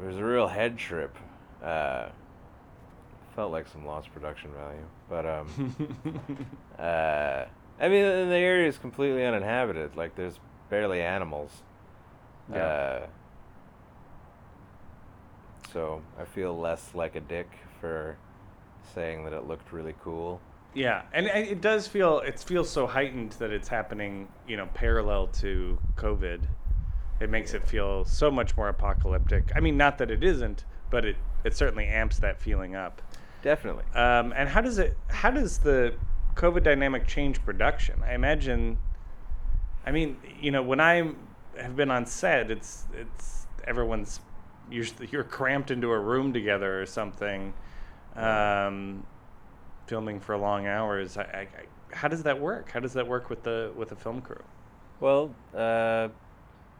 [0.00, 1.16] It was a real head trip.
[1.62, 2.08] Uh,
[3.36, 5.76] felt like some lost production value, but um,
[6.78, 7.44] uh,
[7.78, 9.96] I mean, the area is completely uninhabited.
[9.96, 11.50] Like there's barely animals.
[12.52, 13.06] Yeah.
[15.72, 18.16] So I feel less like a dick for
[18.94, 20.40] saying that it looked really cool.
[20.74, 24.68] Yeah, and it it does feel it feels so heightened that it's happening, you know,
[24.74, 26.42] parallel to COVID.
[27.20, 29.52] It makes it feel so much more apocalyptic.
[29.54, 33.02] I mean, not that it isn't, but it it certainly amps that feeling up.
[33.42, 33.84] Definitely.
[33.94, 34.96] Um, and how does it?
[35.08, 35.94] How does the
[36.34, 38.02] COVID dynamic change production?
[38.04, 38.78] I imagine.
[39.84, 41.12] I mean, you know, when I
[41.58, 44.20] have been on set, it's it's everyone's
[44.70, 47.52] you're you're cramped into a room together or something,
[48.16, 49.04] um,
[49.86, 51.16] filming for long hours.
[51.16, 52.70] I, I, I, how does that work?
[52.70, 54.42] How does that work with the with the film crew?
[55.00, 56.08] Well, uh,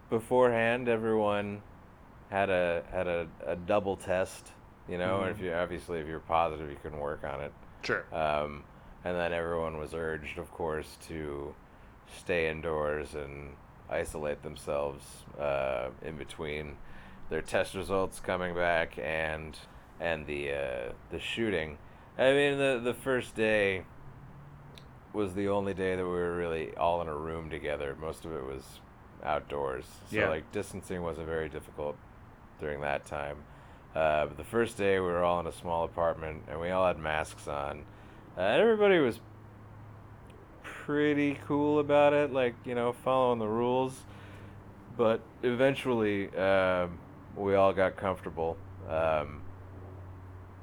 [0.09, 1.63] beforehand, everyone
[2.31, 4.53] had a had a, a double test.
[4.89, 7.53] You know, and if you obviously if you're positive, you can work on it.
[7.83, 8.05] Sure.
[8.13, 8.65] Um,
[9.05, 11.55] and then everyone was urged, of course, to
[12.19, 13.51] stay indoors and
[13.89, 15.05] isolate themselves
[15.39, 16.77] uh, in between
[17.31, 19.57] their test results coming back and
[20.01, 21.79] and the uh, the shooting.
[22.19, 23.85] I mean, the the first day
[25.13, 27.97] was the only day that we were really all in a room together.
[28.01, 28.81] Most of it was
[29.25, 30.29] outdoors, so Yeah.
[30.29, 31.97] like distancing wasn't very difficult
[32.61, 33.39] during that time.
[33.95, 36.87] Uh, but the first day we were all in a small apartment and we all
[36.87, 37.85] had masks on.
[38.39, 39.19] Uh, everybody was
[40.63, 44.05] pretty cool about it, like, you know, following the rules.
[44.97, 46.99] But eventually, um,
[47.37, 48.57] we all got comfortable,
[48.89, 49.41] um,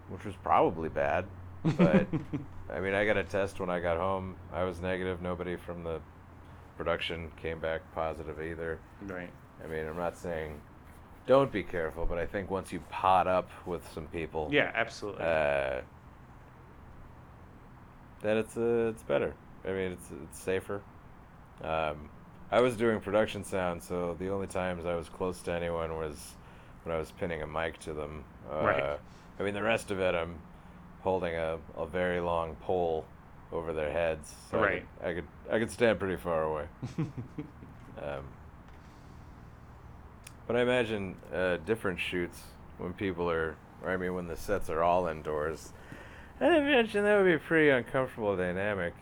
[0.10, 1.26] which was probably bad.
[1.64, 2.08] But,
[2.74, 4.36] I mean, I got a test when I got home.
[4.54, 5.22] I was negative.
[5.22, 6.00] Nobody from the
[6.78, 8.80] production came back positive either.
[9.06, 9.32] Right.
[9.64, 10.60] I mean, I'm not saying
[11.26, 15.24] don't be careful, but I think once you pot up with some people, Yeah, absolutely.
[15.26, 15.82] uh,
[18.22, 19.34] then it's uh, it's better.
[19.66, 20.82] I mean, it's it's safer.
[21.64, 22.10] Um,
[22.52, 26.36] I was doing production sound, so the only times I was close to anyone was
[26.88, 28.24] when I was pinning a mic to them.
[28.50, 29.00] Uh, Right.
[29.40, 30.36] I mean, the rest of it, I'm
[31.02, 33.06] holding a, a very long pole
[33.52, 34.34] over their heads.
[34.50, 36.66] So I could, I could I could stand pretty far away.
[36.98, 38.24] um,
[40.48, 42.42] but I imagine uh, different shoots
[42.78, 45.74] when people are, or I mean, when the sets are all indoors.
[46.40, 48.94] I imagine that would be a pretty uncomfortable dynamic.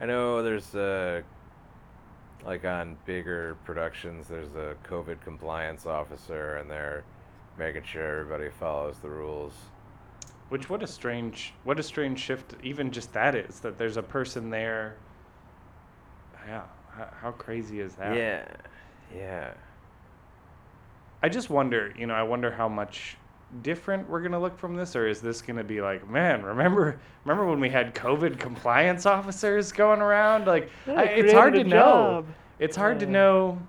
[0.00, 1.22] I know there's uh,
[2.44, 7.04] like on bigger productions, there's a COVID compliance officer, and they're
[7.58, 9.54] making sure everybody follows the rules.
[10.50, 14.02] Which what a strange what a strange shift even just that is that there's a
[14.02, 14.96] person there.
[16.46, 18.14] Yeah, how, how crazy is that?
[18.14, 18.46] Yeah,
[19.14, 19.54] yeah.
[21.22, 23.16] I just wonder, you know, I wonder how much
[23.62, 27.48] different we're gonna look from this, or is this gonna be like, man, remember, remember
[27.48, 30.46] when we had COVID compliance officers going around?
[30.46, 32.26] Like, I, it's hard to know.
[32.58, 33.60] It's hard to know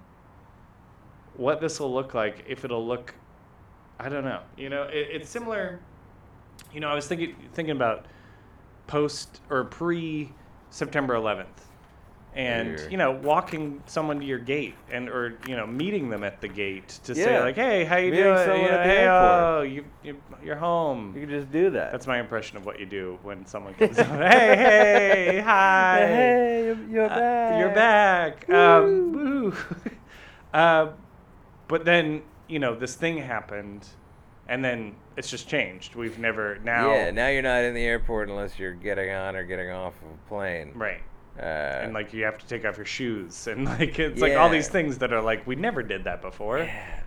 [1.37, 2.43] what this will look like.
[2.47, 3.13] If it'll look,
[3.99, 4.41] I don't know.
[4.57, 5.79] You know, it, it's similar.
[6.73, 8.05] You know, I was thinking thinking about
[8.87, 10.31] post or pre
[10.69, 11.45] September 11th,
[12.35, 12.91] and Weird.
[12.91, 16.47] you know, walking someone to your gate and or you know, meeting them at the
[16.49, 17.39] gate to say Yeah.
[17.39, 18.37] like, hey, how you Meeting doing?
[18.39, 19.31] someone You know, at the hey, airport.
[19.31, 21.13] oh, you, you you're home.
[21.15, 21.91] You can just do that.
[21.93, 24.07] That's my impression of what you do when someone comes up.
[24.09, 25.99] Hey, hey, hi.
[26.07, 27.59] Hey, you're- you're Uh, back.
[27.59, 28.49] You're back.
[28.49, 29.53] Um, woo.
[30.53, 30.87] uh,
[31.67, 33.87] but then you know this thing happened,
[34.47, 35.95] and then it's just changed.
[35.95, 36.91] We've never now.
[36.93, 40.09] Yeah, now you're not in the airport unless you're getting on or getting off of
[40.09, 40.71] a plane.
[40.75, 41.01] Right.
[41.37, 41.41] Uh,
[41.83, 44.69] And like you have to take off your shoes, and like it's like all these
[44.69, 46.59] things that are like we never did that before.
[46.59, 47.01] yeah.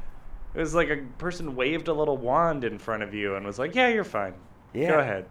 [0.55, 3.59] It was like a person waved a little wand in front of you and was
[3.59, 4.35] like, "Yeah, you're fine.
[4.75, 4.89] Yeah.
[4.89, 5.27] Go ahead."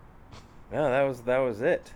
[0.72, 1.94] No, that was that was it.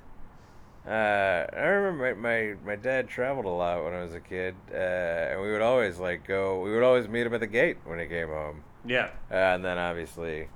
[0.88, 4.56] Uh, I remember my, my my dad traveled a lot when I was a kid,
[4.74, 6.62] uh, and we would always like go.
[6.62, 9.10] We would always meet him at the gate when he came home, Yeah.
[9.30, 10.48] uh, and then obviously,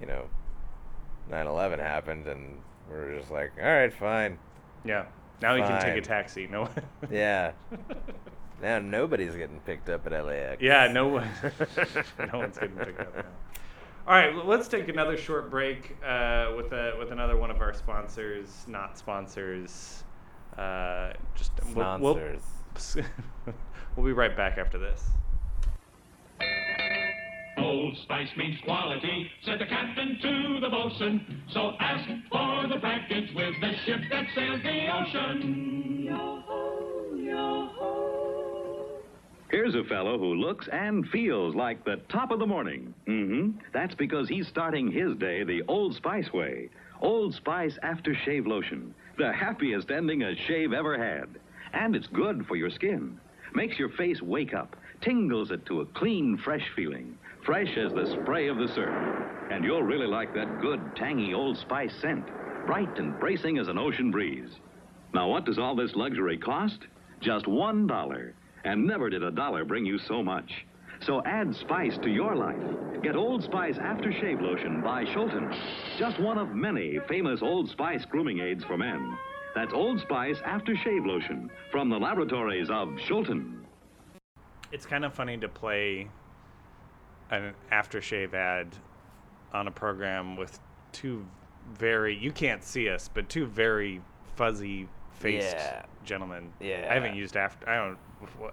[0.00, 0.24] you know,
[1.30, 2.58] 9/11 happened, and
[2.90, 4.38] we were just like, all right, fine,
[4.84, 5.06] Yeah.
[5.40, 6.46] Now you can take a taxi.
[6.46, 6.68] No.
[7.10, 7.52] yeah.
[8.62, 10.60] now nobody's getting picked up at LAX.
[10.60, 11.28] Yeah, no one,
[12.32, 13.22] no one's getting picked up now.
[14.06, 17.60] All right, well, let's take another short break uh, with a with another one of
[17.60, 20.04] our sponsors, not sponsors.
[20.58, 22.14] Uh, just we'll- we'll-
[22.74, 23.06] Sponsors.
[23.96, 25.04] we'll be right back after this.
[27.70, 31.44] Old Spice means quality, said the captain to the bosun.
[31.52, 36.08] So ask for the package with the ship that sails the ocean.
[39.52, 42.92] Here's a fellow who looks and feels like the top of the morning.
[43.06, 43.58] Mm-hmm.
[43.72, 46.70] That's because he's starting his day the Old Spice way.
[47.00, 48.92] Old Spice Aftershave Lotion.
[49.16, 51.28] The happiest ending a shave ever had.
[51.72, 53.20] And it's good for your skin.
[53.54, 54.74] Makes your face wake up.
[55.02, 57.16] Tingles it to a clean, fresh feeling.
[57.50, 58.94] Fresh as the spray of the surf.
[59.50, 62.24] And you'll really like that good, tangy Old Spice scent.
[62.64, 64.50] Bright and bracing as an ocean breeze.
[65.12, 66.78] Now, what does all this luxury cost?
[67.20, 68.34] Just one dollar.
[68.62, 70.64] And never did a dollar bring you so much.
[71.00, 73.02] So add spice to your life.
[73.02, 75.52] Get Old Spice Aftershave Lotion by Shulton.
[75.98, 79.18] Just one of many famous Old Spice grooming aids for men.
[79.56, 83.56] That's Old Spice Aftershave Lotion from the laboratories of Shulton.
[84.70, 86.06] It's kind of funny to play
[87.30, 88.68] an aftershave ad
[89.52, 90.58] on a program with
[90.92, 91.24] two
[91.74, 94.00] very you can't see us, but two very
[94.36, 95.82] fuzzy faced Yeah.
[96.04, 96.52] gentlemen.
[96.60, 96.86] Yeah.
[96.90, 97.98] I haven't used after I don't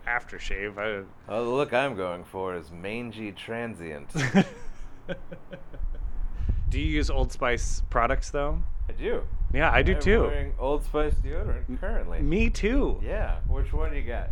[0.06, 0.78] aftershave.
[0.78, 4.10] I, Oh, the look I'm going for is mangy transient.
[6.70, 8.62] do you use Old Spice products though?
[8.90, 9.24] I do.
[9.54, 10.22] Yeah, I do I'm too.
[10.24, 12.22] wearing Old Spice deodorant currently.
[12.22, 13.00] Me too.
[13.04, 13.40] Yeah.
[13.48, 14.30] Which one you got?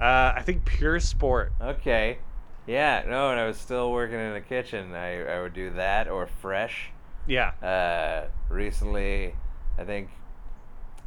[0.00, 1.52] Uh, I think Pure Sport.
[1.60, 2.18] Okay.
[2.66, 3.04] Yeah.
[3.06, 4.94] No, and I was still working in the kitchen.
[4.94, 6.90] I I would do that or fresh.
[7.26, 7.52] Yeah.
[7.62, 9.34] Uh, recently,
[9.78, 10.10] I think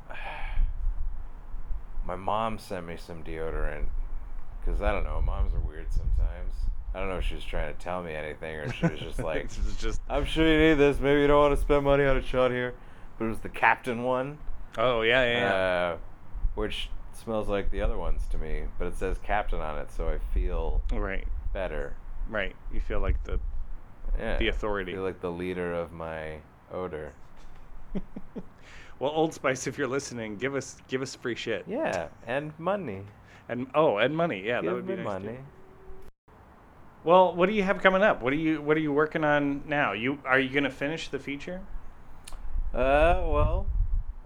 [2.05, 3.85] my mom sent me some deodorant
[4.59, 5.21] because I don't know.
[5.21, 6.53] Moms are weird sometimes.
[6.93, 9.19] I don't know if she was trying to tell me anything or she was just
[9.23, 10.99] like, is just I'm sure you need this.
[10.99, 12.73] Maybe you don't want to spend money on a shot here.
[13.17, 14.37] But it was the Captain one,
[14.77, 15.39] oh yeah yeah.
[15.39, 15.93] yeah.
[15.93, 15.97] uh,
[16.53, 20.07] which smells like the other ones to me, but it says Captain on it, so
[20.07, 21.95] I feel right better.
[22.29, 22.55] right.
[22.73, 23.39] You feel like the
[24.19, 24.37] Yeah.
[24.37, 24.91] The authority.
[24.93, 26.37] I feel like the leader of my
[26.71, 27.13] odor.
[28.99, 29.67] well Old Spice.
[29.67, 31.65] If you're listening, give us give us free shit.
[31.67, 33.03] Yeah, and money.
[33.49, 34.43] And oh, and money.
[34.45, 35.03] Yeah, that would be nice too.
[35.03, 35.37] money.
[37.03, 38.21] Well, what do you have coming up?
[38.21, 39.93] What are you What are you working on now?
[39.93, 41.61] You are you gonna finish the feature?
[42.73, 43.65] Uh, well,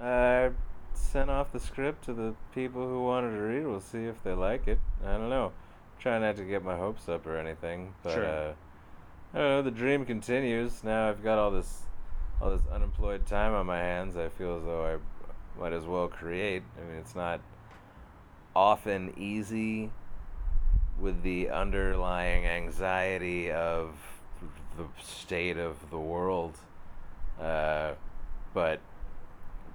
[0.01, 0.49] I
[0.93, 3.67] sent off the script to the people who wanted to read.
[3.67, 4.79] We'll see if they like it.
[5.05, 5.51] I don't know.
[6.01, 8.25] Try not to get my hopes up or anything, but Sure.
[8.25, 8.53] uh,
[9.33, 9.61] I don't know.
[9.61, 10.83] The dream continues.
[10.83, 11.83] Now I've got all this,
[12.41, 14.17] all this unemployed time on my hands.
[14.17, 16.63] I feel as though I might as well create.
[16.77, 17.39] I mean, it's not
[18.55, 19.91] often easy
[20.99, 23.95] with the underlying anxiety of
[24.77, 26.57] the state of the world,
[27.39, 27.91] uh,
[28.53, 28.79] but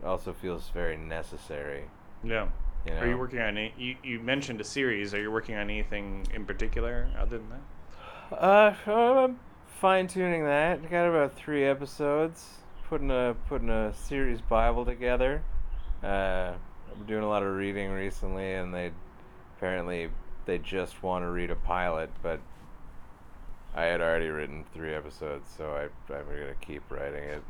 [0.05, 1.85] also feels very necessary.
[2.25, 2.49] Yeah.
[2.87, 3.75] You Are you working on any?
[3.77, 5.13] You, you mentioned a series.
[5.13, 8.39] Are you working on anything in particular other than that?
[8.39, 10.81] Uh, I'm fine tuning that.
[10.85, 12.45] I Got about three episodes.
[12.89, 15.43] Putting a putting a series Bible together.
[16.03, 16.53] Uh,
[16.91, 18.93] I've been doing a lot of reading recently, and they
[19.57, 20.09] apparently
[20.45, 22.41] they just want to read a pilot, but
[23.75, 27.43] I had already written three episodes, so I I'm gonna keep writing it.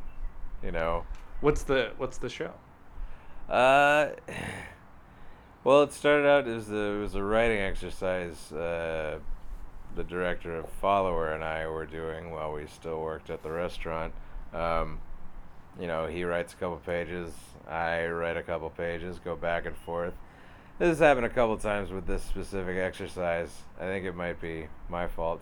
[0.64, 1.04] You know.
[1.42, 2.52] What's the What's the show?
[3.48, 4.08] Uh,
[5.66, 8.52] well, it started out as a, it was a writing exercise.
[8.52, 9.18] Uh,
[9.96, 14.12] the director of Follower and I were doing while we still worked at the restaurant.
[14.54, 15.00] Um,
[15.80, 17.32] you know, he writes a couple pages,
[17.68, 20.14] I write a couple pages, go back and forth.
[20.78, 23.50] This has happened a couple times with this specific exercise.
[23.76, 25.40] I think it might be my fault,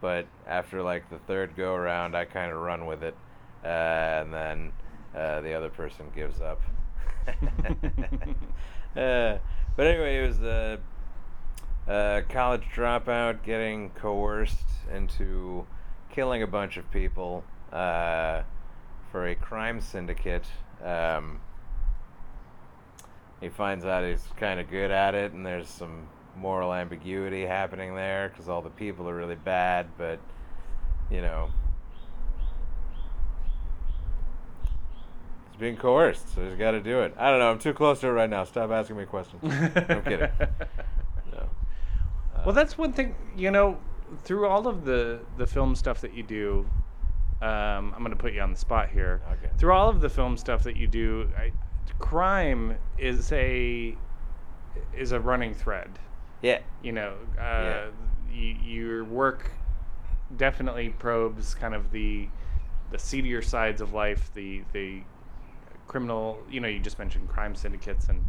[0.00, 3.14] but after like the third go around, I kind of run with it,
[3.62, 4.72] uh, and then
[5.14, 6.62] uh, the other person gives up.
[8.96, 9.36] uh,
[9.76, 10.78] but anyway, it was a,
[11.86, 14.58] a college dropout getting coerced
[14.92, 15.66] into
[16.10, 18.42] killing a bunch of people uh,
[19.12, 20.46] for a crime syndicate.
[20.82, 21.40] Um,
[23.40, 27.94] he finds out he's kind of good at it, and there's some moral ambiguity happening
[27.94, 30.18] there because all the people are really bad, but
[31.10, 31.50] you know.
[35.56, 37.14] He's being coerced, so he's got to do it.
[37.18, 37.50] I don't know.
[37.50, 38.44] I'm too close to it right now.
[38.44, 39.42] Stop asking me questions.
[39.88, 40.28] I'm kidding.
[41.32, 41.48] No.
[42.44, 43.14] well, that's one thing.
[43.36, 43.78] You know,
[44.24, 46.66] through all of the the film stuff that you do,
[47.40, 49.22] um, I'm going to put you on the spot here.
[49.32, 49.50] Okay.
[49.56, 51.52] Through all of the film stuff that you do, I,
[52.00, 53.96] crime is a
[54.94, 55.88] is a running thread.
[56.42, 56.58] Yeah.
[56.82, 57.86] You know, uh, Yeah.
[58.30, 59.52] y- your work
[60.36, 62.28] definitely probes kind of the
[62.90, 65.00] the seedier sides of life, the the
[65.86, 66.38] criminal.
[66.50, 68.24] You know, you just mentioned crime syndicates, and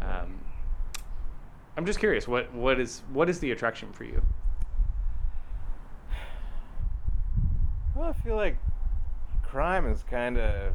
[0.00, 0.38] um,
[1.76, 4.22] I'm just curious, what what is what is the attraction for you?
[7.94, 8.56] Well, I feel like
[9.42, 10.74] crime is kind of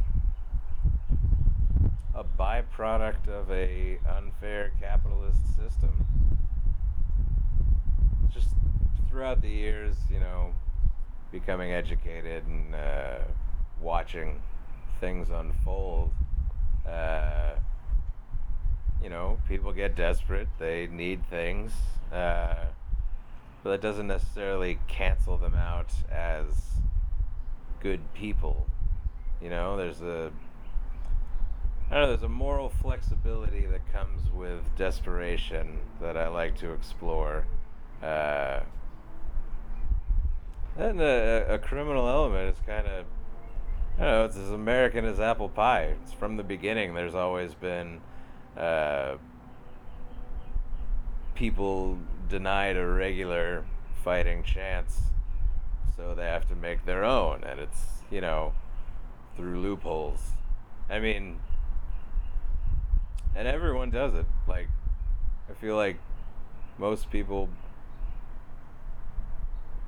[2.16, 6.06] a byproduct of a unfair capitalist system.
[8.30, 8.50] Just
[9.10, 10.54] throughout the years, you know,
[11.32, 13.18] becoming educated and uh,
[13.82, 14.42] watching
[15.00, 16.12] things unfold,
[16.88, 17.52] uh,
[19.02, 20.48] you know, people get desperate.
[20.60, 21.72] They need things.
[22.12, 22.66] Uh,
[23.64, 26.46] but that doesn't necessarily cancel them out as
[27.82, 28.68] good people.
[29.42, 30.32] You know, there's a
[31.92, 36.72] I don't know, there's a moral flexibility that comes with desperation that I like to
[36.72, 37.46] explore.
[38.04, 38.60] Uh,
[40.78, 43.06] and a, a criminal element is kind of,
[44.00, 45.96] I know, it's as American as apple pie.
[46.02, 46.94] It's from the beginning.
[46.94, 48.00] There's always been
[48.56, 49.18] uh,
[51.36, 51.98] people
[52.30, 53.66] denied a regular
[54.02, 55.02] fighting chance,
[55.98, 58.54] so they have to make their own, and it's you know
[59.36, 60.32] through loopholes.
[60.90, 61.42] I mean,
[63.36, 64.26] and everyone does it.
[64.48, 64.70] Like,
[65.50, 65.98] I feel like
[66.78, 67.50] most people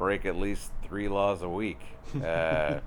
[0.01, 1.79] break at least three laws a week,
[2.23, 2.79] uh,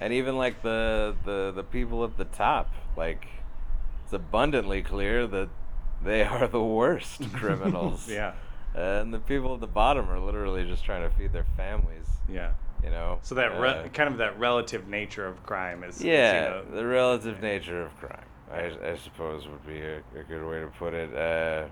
[0.00, 3.26] and even like the the the people at the top, like
[4.04, 5.48] it's abundantly clear that
[6.04, 8.08] they are the worst criminals.
[8.08, 8.34] Yeah.
[8.74, 12.06] and the people at the bottom are literally just trying to feed their families.
[12.28, 12.52] Yeah.
[12.84, 13.18] You know.
[13.22, 16.48] So that re- Uh, kind of that relative nature of crime is, is, you yeah,
[16.50, 20.60] know, the relative nature of crime, I, I suppose would be a, a good way
[20.60, 21.10] to put it.
[21.14, 21.66] Uh,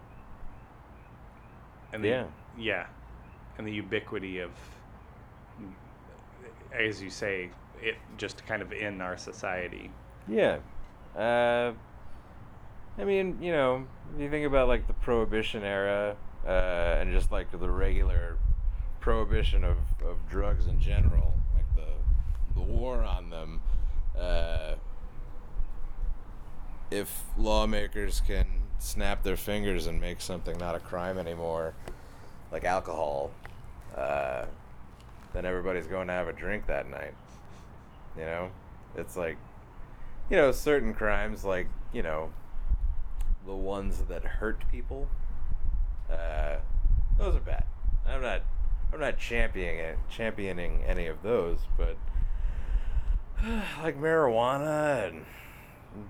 [1.92, 2.24] and the, yeah.
[2.58, 2.86] yeah,
[3.56, 4.50] and the ubiquity of,
[6.72, 7.50] as you say,
[7.82, 9.90] it just kind of in our society.
[10.26, 10.58] yeah.
[11.16, 11.72] Uh,
[12.98, 16.16] I mean, you know, if you think about like the Prohibition era
[16.46, 16.50] uh,
[17.00, 18.36] and just like the regular
[19.00, 21.92] prohibition of, of drugs in general, like the
[22.54, 23.60] the war on them.
[24.18, 24.74] Uh,
[26.90, 28.46] if lawmakers can
[28.78, 31.74] snap their fingers and make something not a crime anymore,
[32.50, 33.30] like alcohol,
[33.96, 34.46] uh,
[35.32, 37.14] then everybody's going to have a drink that night.
[38.16, 38.50] You know,
[38.96, 39.36] it's like,
[40.30, 42.30] you know, certain crimes like you know,
[43.46, 45.08] the ones that hurt people.
[46.10, 46.56] Uh,
[47.18, 47.64] those are bad.
[48.06, 48.42] I'm not.
[48.92, 51.96] I'm not championing it, championing any of those, but
[53.82, 55.26] like marijuana and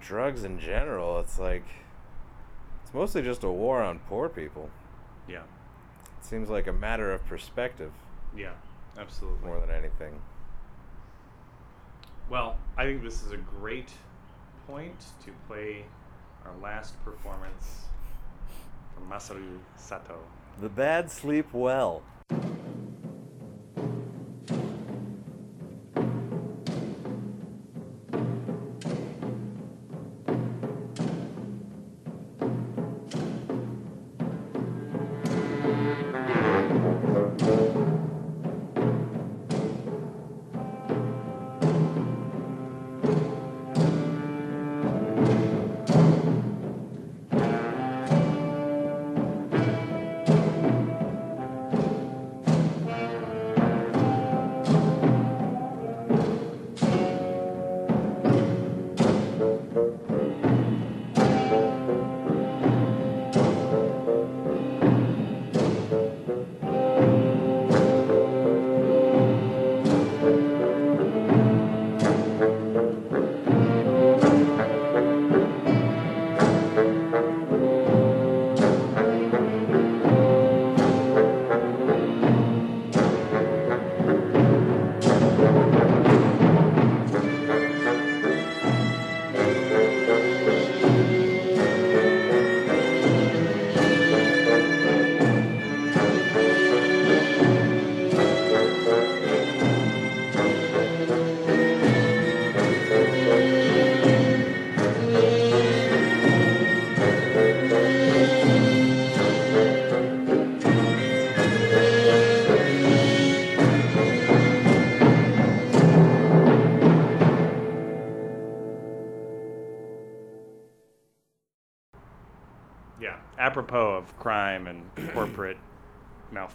[0.00, 1.64] drugs in general, it's like
[2.82, 4.70] it's mostly just a war on poor people.
[5.26, 5.42] Yeah.
[6.20, 7.92] It seems like a matter of perspective
[8.36, 8.52] Yeah.
[8.98, 9.46] Absolutely.
[9.46, 10.20] more than anything.
[12.28, 13.90] Well, I think this is a great
[14.66, 15.84] point to play
[16.44, 17.86] our last performance
[18.94, 20.18] from Masaru Sato.
[20.60, 22.02] The bad sleep well.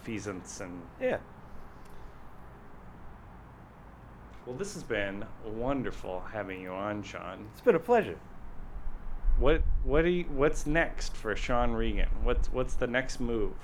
[0.04, 1.18] Malfeasance and Yeah.
[4.46, 7.46] well, this has been wonderful having you on, Sean.
[7.52, 8.18] It's been a pleasure.
[9.38, 12.08] What what do you, what's next for Sean Regan?
[12.22, 13.54] What's what's the next move?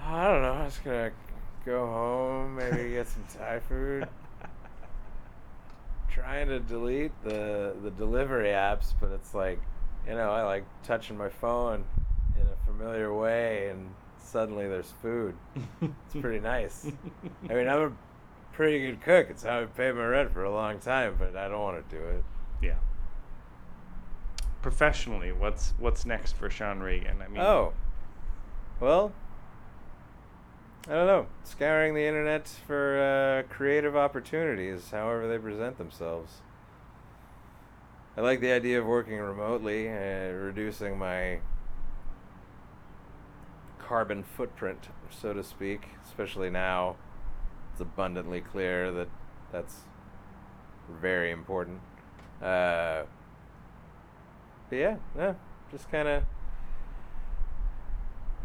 [0.00, 0.52] I don't know.
[0.52, 1.10] I'm just gonna
[1.64, 4.06] go home, maybe get some Thai food.
[6.10, 9.60] Trying to delete the the delivery apps, but it's like,
[10.06, 11.84] you know, I like touching my phone
[12.40, 15.34] in a familiar way, and suddenly there's food.
[15.82, 16.90] It's pretty nice.
[17.48, 17.92] I mean, I'm a
[18.52, 19.28] pretty good cook.
[19.30, 21.96] It's how I paid my rent for a long time, but I don't want to
[21.96, 22.24] do it.
[22.62, 22.76] Yeah.
[24.62, 27.22] Professionally, what's what's next for Sean Regan?
[27.22, 27.72] I mean, Oh.
[28.80, 29.12] Well,
[30.88, 31.26] I don't know.
[31.44, 36.42] Scouring the internet for uh, creative opportunities, however they present themselves.
[38.16, 41.40] I like the idea of working remotely, uh, reducing my
[43.86, 46.96] carbon footprint, so to speak, especially now.
[47.72, 49.08] It's abundantly clear that
[49.52, 49.82] that's
[51.00, 51.80] very important.
[52.42, 53.02] Uh,
[54.68, 55.34] but yeah, yeah,
[55.70, 56.24] just kind of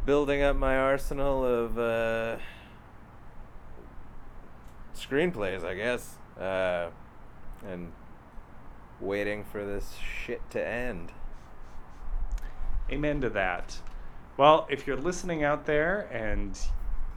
[0.06, 2.38] building up my arsenal of uh,
[4.96, 6.90] screenplays, I guess, uh,
[7.68, 7.92] and
[9.00, 11.12] waiting for this shit to end.
[12.92, 13.80] Amen to that.
[14.38, 16.58] Well, if you're listening out there and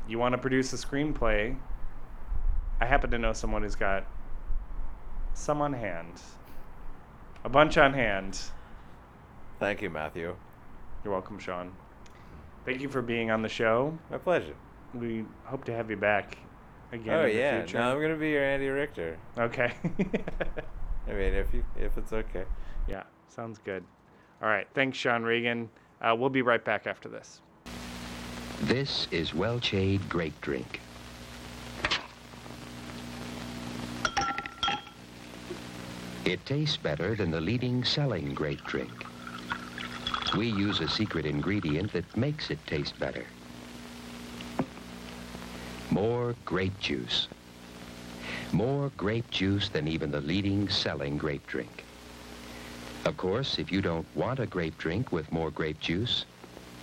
[0.08, 1.56] you want to produce a screenplay,
[2.80, 4.06] I happen to know someone who's got
[5.32, 6.20] some on hand,
[7.44, 8.40] a bunch on hand.
[9.58, 10.36] Thank you, Matthew.
[11.02, 11.72] You're welcome, Sean.
[12.64, 13.96] Thank you for being on the show.
[14.10, 14.54] My pleasure.
[14.94, 16.38] We hope to have you back
[16.92, 17.78] again oh in yeah, the future.
[17.78, 19.18] no, I'm gonna be your Andy Richter.
[19.38, 19.72] Okay.
[21.08, 22.44] I mean, if you if it's okay.
[22.88, 23.84] yeah, sounds good.
[24.42, 24.66] All right.
[24.74, 25.68] Thanks, Sean Regan.
[26.00, 27.40] Uh, we'll be right back after this.
[28.62, 30.80] This is Welchade Grape Drink.
[36.24, 39.04] It tastes better than the leading selling grape drink.
[40.36, 43.24] We use a secret ingredient that makes it taste better.
[45.90, 47.28] More grape juice.
[48.52, 51.84] More grape juice than even the leading selling grape drink.
[53.04, 56.24] Of course, if you don't want a grape drink with more grape juice,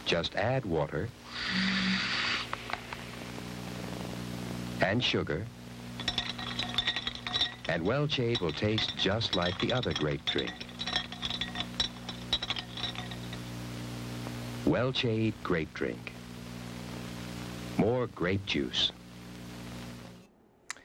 [0.05, 1.09] just add water
[4.81, 5.45] and sugar.
[7.69, 10.51] And Welchade will taste just like the other grape drink.
[14.65, 16.13] Welchade Grape Drink.
[17.77, 18.91] More grape juice.
[20.75, 20.79] I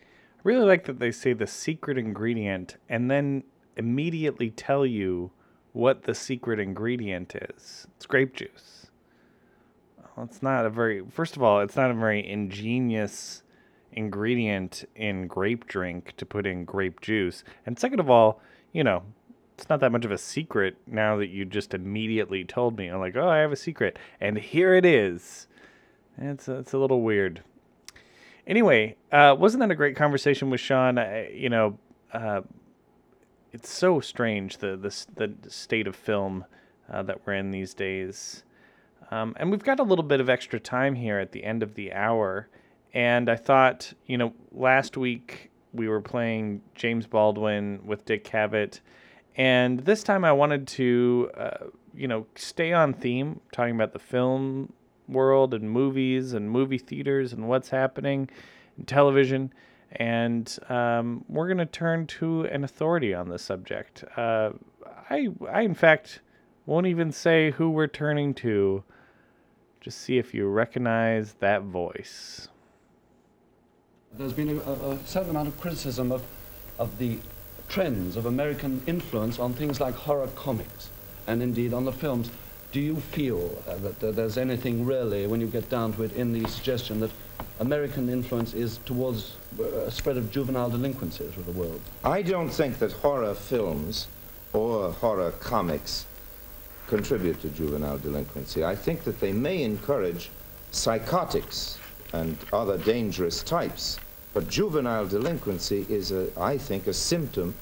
[0.44, 3.44] really like that they say the secret ingredient and then
[3.76, 5.30] immediately tell you
[5.72, 7.86] what the secret ingredient is.
[7.96, 8.86] It's grape juice.
[10.16, 13.42] Well, it's not a very, first of all, it's not a very ingenious
[13.92, 17.44] ingredient in grape drink to put in grape juice.
[17.66, 18.40] And second of all,
[18.72, 19.02] you know,
[19.56, 22.88] it's not that much of a secret now that you just immediately told me.
[22.88, 23.98] I'm like, oh, I have a secret.
[24.20, 25.46] And here it is.
[26.18, 27.42] It's, it's a little weird.
[28.46, 30.98] Anyway, uh, wasn't that a great conversation with Sean?
[30.98, 31.78] I, you know,
[32.12, 32.42] uh,
[33.56, 36.44] it's so strange the the, the state of film
[36.92, 38.44] uh, that we're in these days.
[39.10, 41.74] Um, and we've got a little bit of extra time here at the end of
[41.74, 42.48] the hour.
[42.92, 48.80] And I thought, you know, last week we were playing James Baldwin with Dick Cavett.
[49.36, 53.98] And this time I wanted to, uh, you know, stay on theme, talking about the
[53.98, 54.72] film
[55.08, 58.28] world and movies and movie theaters and what's happening
[58.76, 59.52] in television.
[59.96, 64.04] And um, we're going to turn to an authority on the subject.
[64.16, 64.50] Uh,
[65.10, 66.20] I, I, in fact,
[66.66, 68.84] won't even say who we're turning to.
[69.80, 72.48] Just see if you recognize that voice.
[74.12, 76.24] There's been a, a, certain amount of criticism of,
[76.78, 77.18] of the
[77.68, 80.90] trends of American influence on things like horror comics
[81.26, 82.30] and indeed on the films.
[82.72, 86.32] Do you feel uh, that there's anything really, when you get down to it, in
[86.32, 87.10] the suggestion that
[87.60, 91.80] American influence is towards uh, a spread of juvenile delinquency through the world?
[92.04, 94.08] I don't think that horror films
[94.52, 96.06] or horror comics
[96.86, 98.64] contribute to juvenile delinquency.
[98.64, 100.30] I think that they may encourage
[100.70, 101.78] psychotics
[102.12, 103.98] and other dangerous types.
[104.34, 107.54] But juvenile delinquency is, a, I think, a symptom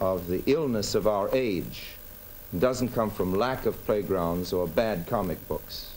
[0.00, 1.97] of the illness of our age.
[2.52, 5.92] It doesn't come from lack of playgrounds or bad comic books,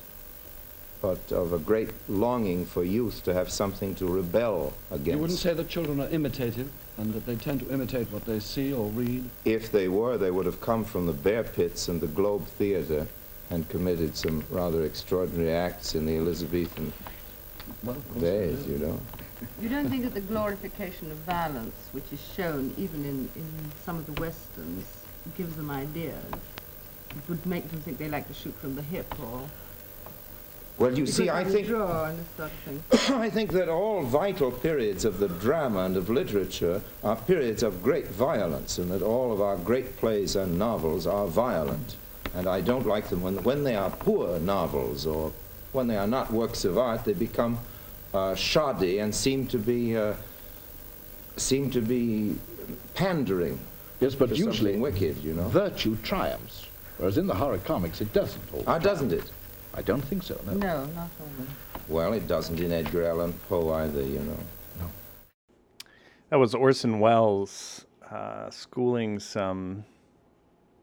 [1.02, 5.12] but of a great longing for youth to have something to rebel against.
[5.12, 8.40] You wouldn't say that children are imitative and that they tend to imitate what they
[8.40, 9.30] see or read?
[9.46, 13.08] If they were, they would have come from the bear pits and the Globe Theatre
[13.50, 16.92] and committed some rather extraordinary acts in the Elizabethan
[17.84, 19.00] well, days, you know.
[19.62, 23.98] You don't think that the glorification of violence, which is shown even in, in some
[23.98, 24.86] of the westerns,
[25.38, 26.24] gives them ideas?
[27.12, 29.50] It would make them think they like to shoot from the hip or...
[30.78, 35.28] Well, you see, I think sort of I think that all vital periods of the
[35.28, 39.98] drama and of literature are periods of great violence, and that all of our great
[39.98, 41.98] plays and novels are violent.
[42.34, 45.34] And I don't like them when when they are poor novels or
[45.72, 47.06] when they are not works of art.
[47.06, 47.60] They become
[48.14, 50.14] uh, shoddy and seem to be uh,
[51.38, 52.36] seem to be
[52.96, 53.60] pandering.
[54.02, 55.48] Yes, but to usually wicked, you know.
[55.50, 56.66] Virtue triumphs,
[56.98, 58.42] whereas in the horror comics it doesn't.
[58.52, 58.82] all the Ah, time.
[58.82, 59.32] doesn't it?
[59.76, 60.42] I don't think so.
[60.46, 60.54] No.
[60.54, 61.50] No, not always.
[61.88, 64.38] Well, it doesn't in Edgar Allan Poe either, you know.
[64.80, 64.86] No.
[66.30, 69.86] That was Orson Welles uh, schooling some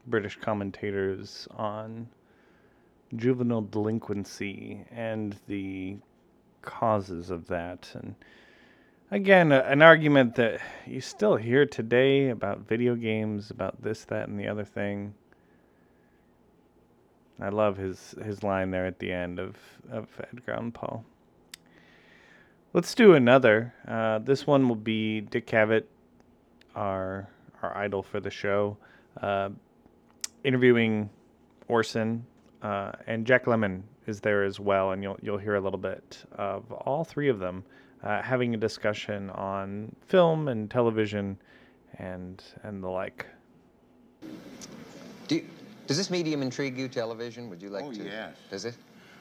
[0.07, 2.09] British commentators on
[3.16, 5.97] juvenile delinquency and the
[6.62, 7.91] causes of that.
[7.95, 8.14] And
[9.11, 14.39] again, an argument that you still hear today about video games, about this, that, and
[14.39, 15.15] the other thing.
[17.41, 19.57] I love his, his line there at the end of,
[19.91, 21.05] of Edgar Allan Poe.
[22.73, 23.75] Let's do another.
[23.87, 25.85] Uh, this one will be Dick Cavett,
[26.75, 27.29] our
[27.63, 28.77] our idol for the show,
[29.21, 29.49] uh,
[30.45, 31.11] interviewing
[31.67, 32.25] Orson,
[32.63, 36.23] uh, and Jack Lemmon is there as well, and you'll you'll hear a little bit
[36.33, 37.65] of all three of them
[38.03, 41.38] uh, having a discussion on film and television,
[41.99, 43.26] and and the like.
[45.26, 45.44] Do you,
[45.86, 47.49] does this medium intrigue you, television?
[47.51, 48.03] Would you like Oh, to?
[48.05, 48.36] yes.
[48.51, 48.74] Does it?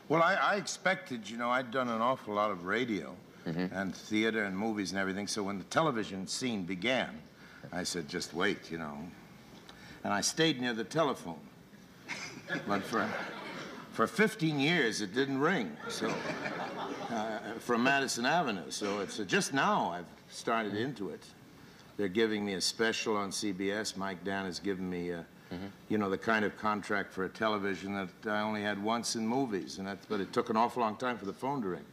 [0.10, 3.16] Well, I, I expected, you know, I'd done an awful lot of radio
[3.46, 5.28] and theater and movies and everything.
[5.28, 7.10] So when the television scene began,
[7.72, 8.98] I said, just wait, you know.
[10.04, 11.40] And I stayed near the telephone.
[12.68, 13.10] but for,
[13.98, 15.76] for 15 years, it didn't ring.
[15.90, 16.14] So,
[17.10, 18.70] uh, from Madison Avenue.
[18.70, 21.24] So it's uh, just now I've started into it.
[21.98, 23.98] They're giving me a special on CBS.
[23.98, 25.24] Mike Dann has given me, uh,
[25.90, 29.28] you know, the kind of contract for a television that I only had once in
[29.28, 31.86] movies, and that's, but it took an awful long time for the phone to ring.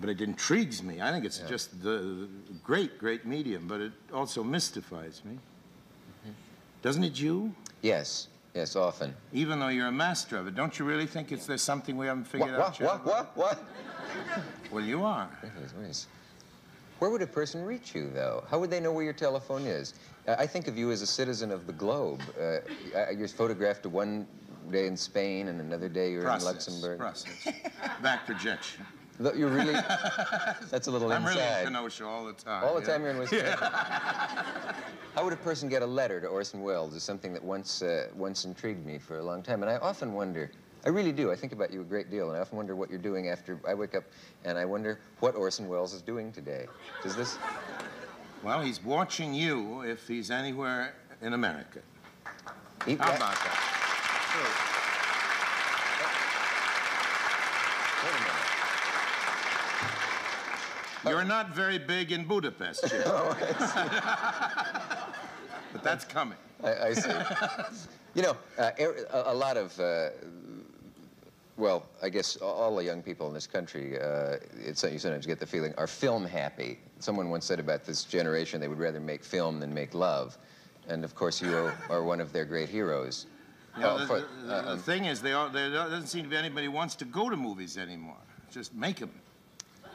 [0.00, 1.00] But it intrigues me.
[1.00, 2.28] I think it's just the, the
[2.62, 5.36] great, great medium, but it also mystifies me.
[6.80, 7.52] Doesn't it you?
[7.82, 8.28] Yes.
[8.54, 9.14] Yes, often.
[9.32, 12.06] Even though you're a master of it, don't you really think it's there's something we
[12.06, 13.04] haven't figured What, out what, yet?
[13.04, 13.64] what, what, what?
[14.72, 15.28] Well, you are.
[16.98, 18.44] Where would a person reach you, though?
[18.50, 19.94] How would they know where your telephone is?
[20.26, 22.20] Uh, I think of you as a citizen of the globe.
[22.40, 22.58] Uh,
[23.16, 24.26] you're photographed one
[24.70, 26.98] day in Spain and another day you're Process, in Luxembourg.
[26.98, 27.48] Process.
[28.02, 28.84] Back projection.
[29.18, 29.72] Look, You're really.
[30.70, 31.66] That's a little I'm really inside.
[31.66, 32.64] in Kenosha all the time.
[32.64, 32.86] All the yeah.
[32.86, 33.58] time you're in Wisconsin.
[35.14, 38.06] How would a person get a letter to Orson Welles is something that once, uh,
[38.14, 39.62] once intrigued me for a long time.
[39.62, 40.52] And I often wonder,
[40.84, 42.88] I really do, I think about you a great deal, and I often wonder what
[42.88, 44.04] you're doing after I wake up,
[44.44, 46.66] and I wonder what Orson Welles is doing today.
[47.02, 47.36] Does this...
[48.44, 51.80] Well, he's watching you if he's anywhere in America.
[52.86, 54.64] He- How about that?
[61.08, 63.02] You're not very big in Budapest, Jim.
[65.72, 66.38] but that's coming.
[66.62, 67.10] I, I see.
[68.14, 70.10] you know, uh, er- a, a lot of, uh,
[71.56, 75.40] well, I guess all the young people in this country, uh, it's you sometimes get
[75.40, 76.78] the feeling, are film happy.
[77.00, 80.36] Someone once said about this generation they would rather make film than make love.
[80.88, 83.26] And of course, you are, one of their great heroes.
[83.76, 86.06] You know, Oh, the, for- the- the- the um, thing is, they all, there doesn't
[86.06, 88.16] seem to be anybody who wants to go to movies anymore.
[88.50, 89.10] Just make them.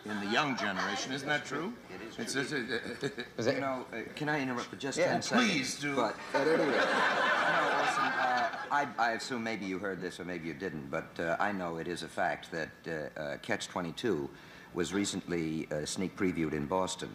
[0.06, 1.72] In the young generation, isn't that true?
[1.90, 2.36] It is.
[2.38, 5.50] It's, you know, uh, can I interrupt for just Yeah, 10 seconds?
[5.50, 5.96] please do.
[5.96, 10.92] But, no, Orson, uh, I, I assume maybe you heard this or maybe you didn't,
[10.92, 12.70] but uh, I know it is a fact that
[13.18, 14.30] uh, uh, Catch 22
[14.74, 17.10] was recently uh, sneak previewed in Boston.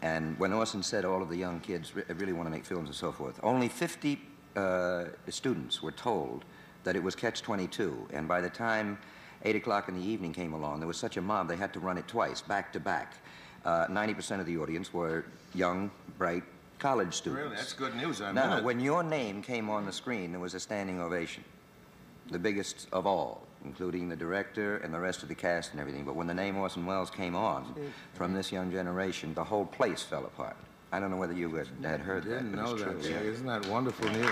[0.00, 2.86] And when Orson said all of the young kids re- really want to make films
[2.88, 4.18] and so forth, only 50
[4.56, 6.44] uh, students were told
[6.84, 8.06] that it was Catch 22.
[8.12, 8.96] And by the time
[9.44, 11.80] 8 o'clock in the evening came along, there was such a mob they had to
[11.80, 13.14] run it twice, back to back.
[13.64, 15.24] Uh, 90% of the audience were
[15.54, 16.42] young, bright
[16.78, 17.42] college students.
[17.44, 18.20] Really, that's good news.
[18.20, 18.64] I Now, mean it.
[18.64, 21.44] when your name came on the screen, there was a standing ovation,
[22.30, 26.04] the biggest of all, including the director and the rest of the cast and everything.
[26.04, 27.74] But when the name Orson Welles came on
[28.14, 30.56] from this young generation, the whole place fell apart.
[30.90, 32.30] I don't know whether you had, had heard that.
[32.30, 33.10] didn't but know it's that, true.
[33.10, 33.26] Jay.
[33.26, 34.24] Isn't that wonderful news?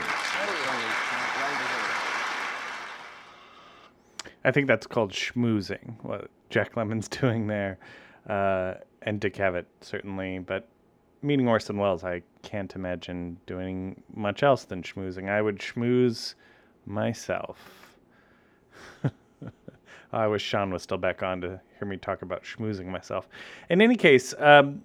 [4.46, 7.78] I think that's called schmoozing, what Jack Lemmon's doing there.
[8.28, 10.38] Uh, and Dick Cavett, certainly.
[10.38, 10.68] But
[11.20, 15.28] meeting Orson Welles, I can't imagine doing much else than schmoozing.
[15.28, 16.34] I would schmooze
[16.86, 17.98] myself.
[20.12, 23.28] I wish Sean was still back on to hear me talk about schmoozing myself.
[23.68, 24.82] In any case, um,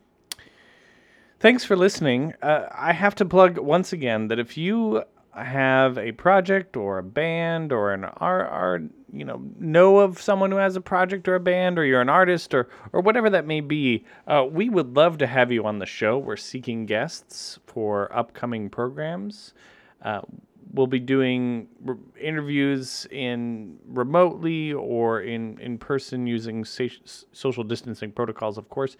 [1.40, 2.34] thanks for listening.
[2.42, 5.04] Uh, I have to plug once again that if you
[5.36, 10.52] have a project or a band or an art, art you know know of someone
[10.52, 13.46] who has a project or a band or you're an artist or or whatever that
[13.46, 16.18] may be uh, we would love to have you on the show.
[16.18, 19.54] We're seeking guests for upcoming programs.
[20.02, 20.22] Uh,
[20.74, 26.86] we'll be doing re- interviews in remotely or in in person using sa-
[27.32, 28.98] social distancing protocols of course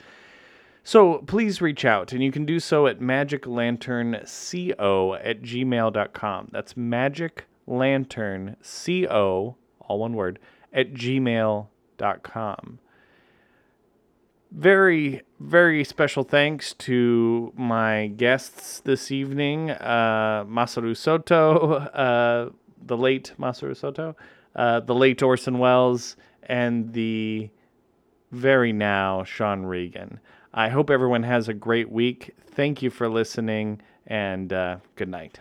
[0.84, 6.50] so please reach out, and you can do so at magiclanternco at gmail.com.
[6.52, 10.40] That's magiclanternco, all one word,
[10.74, 12.80] at gmail.com.
[14.52, 22.50] Very, very special thanks to my guests this evening, uh, Masaru Soto, uh,
[22.84, 24.18] the late Masaru Soto,
[24.56, 27.50] uh, the late Orson Welles, and the
[28.32, 30.20] very now Sean Regan.
[30.54, 32.36] I hope everyone has a great week.
[32.46, 35.40] Thank you for listening, and uh, good night.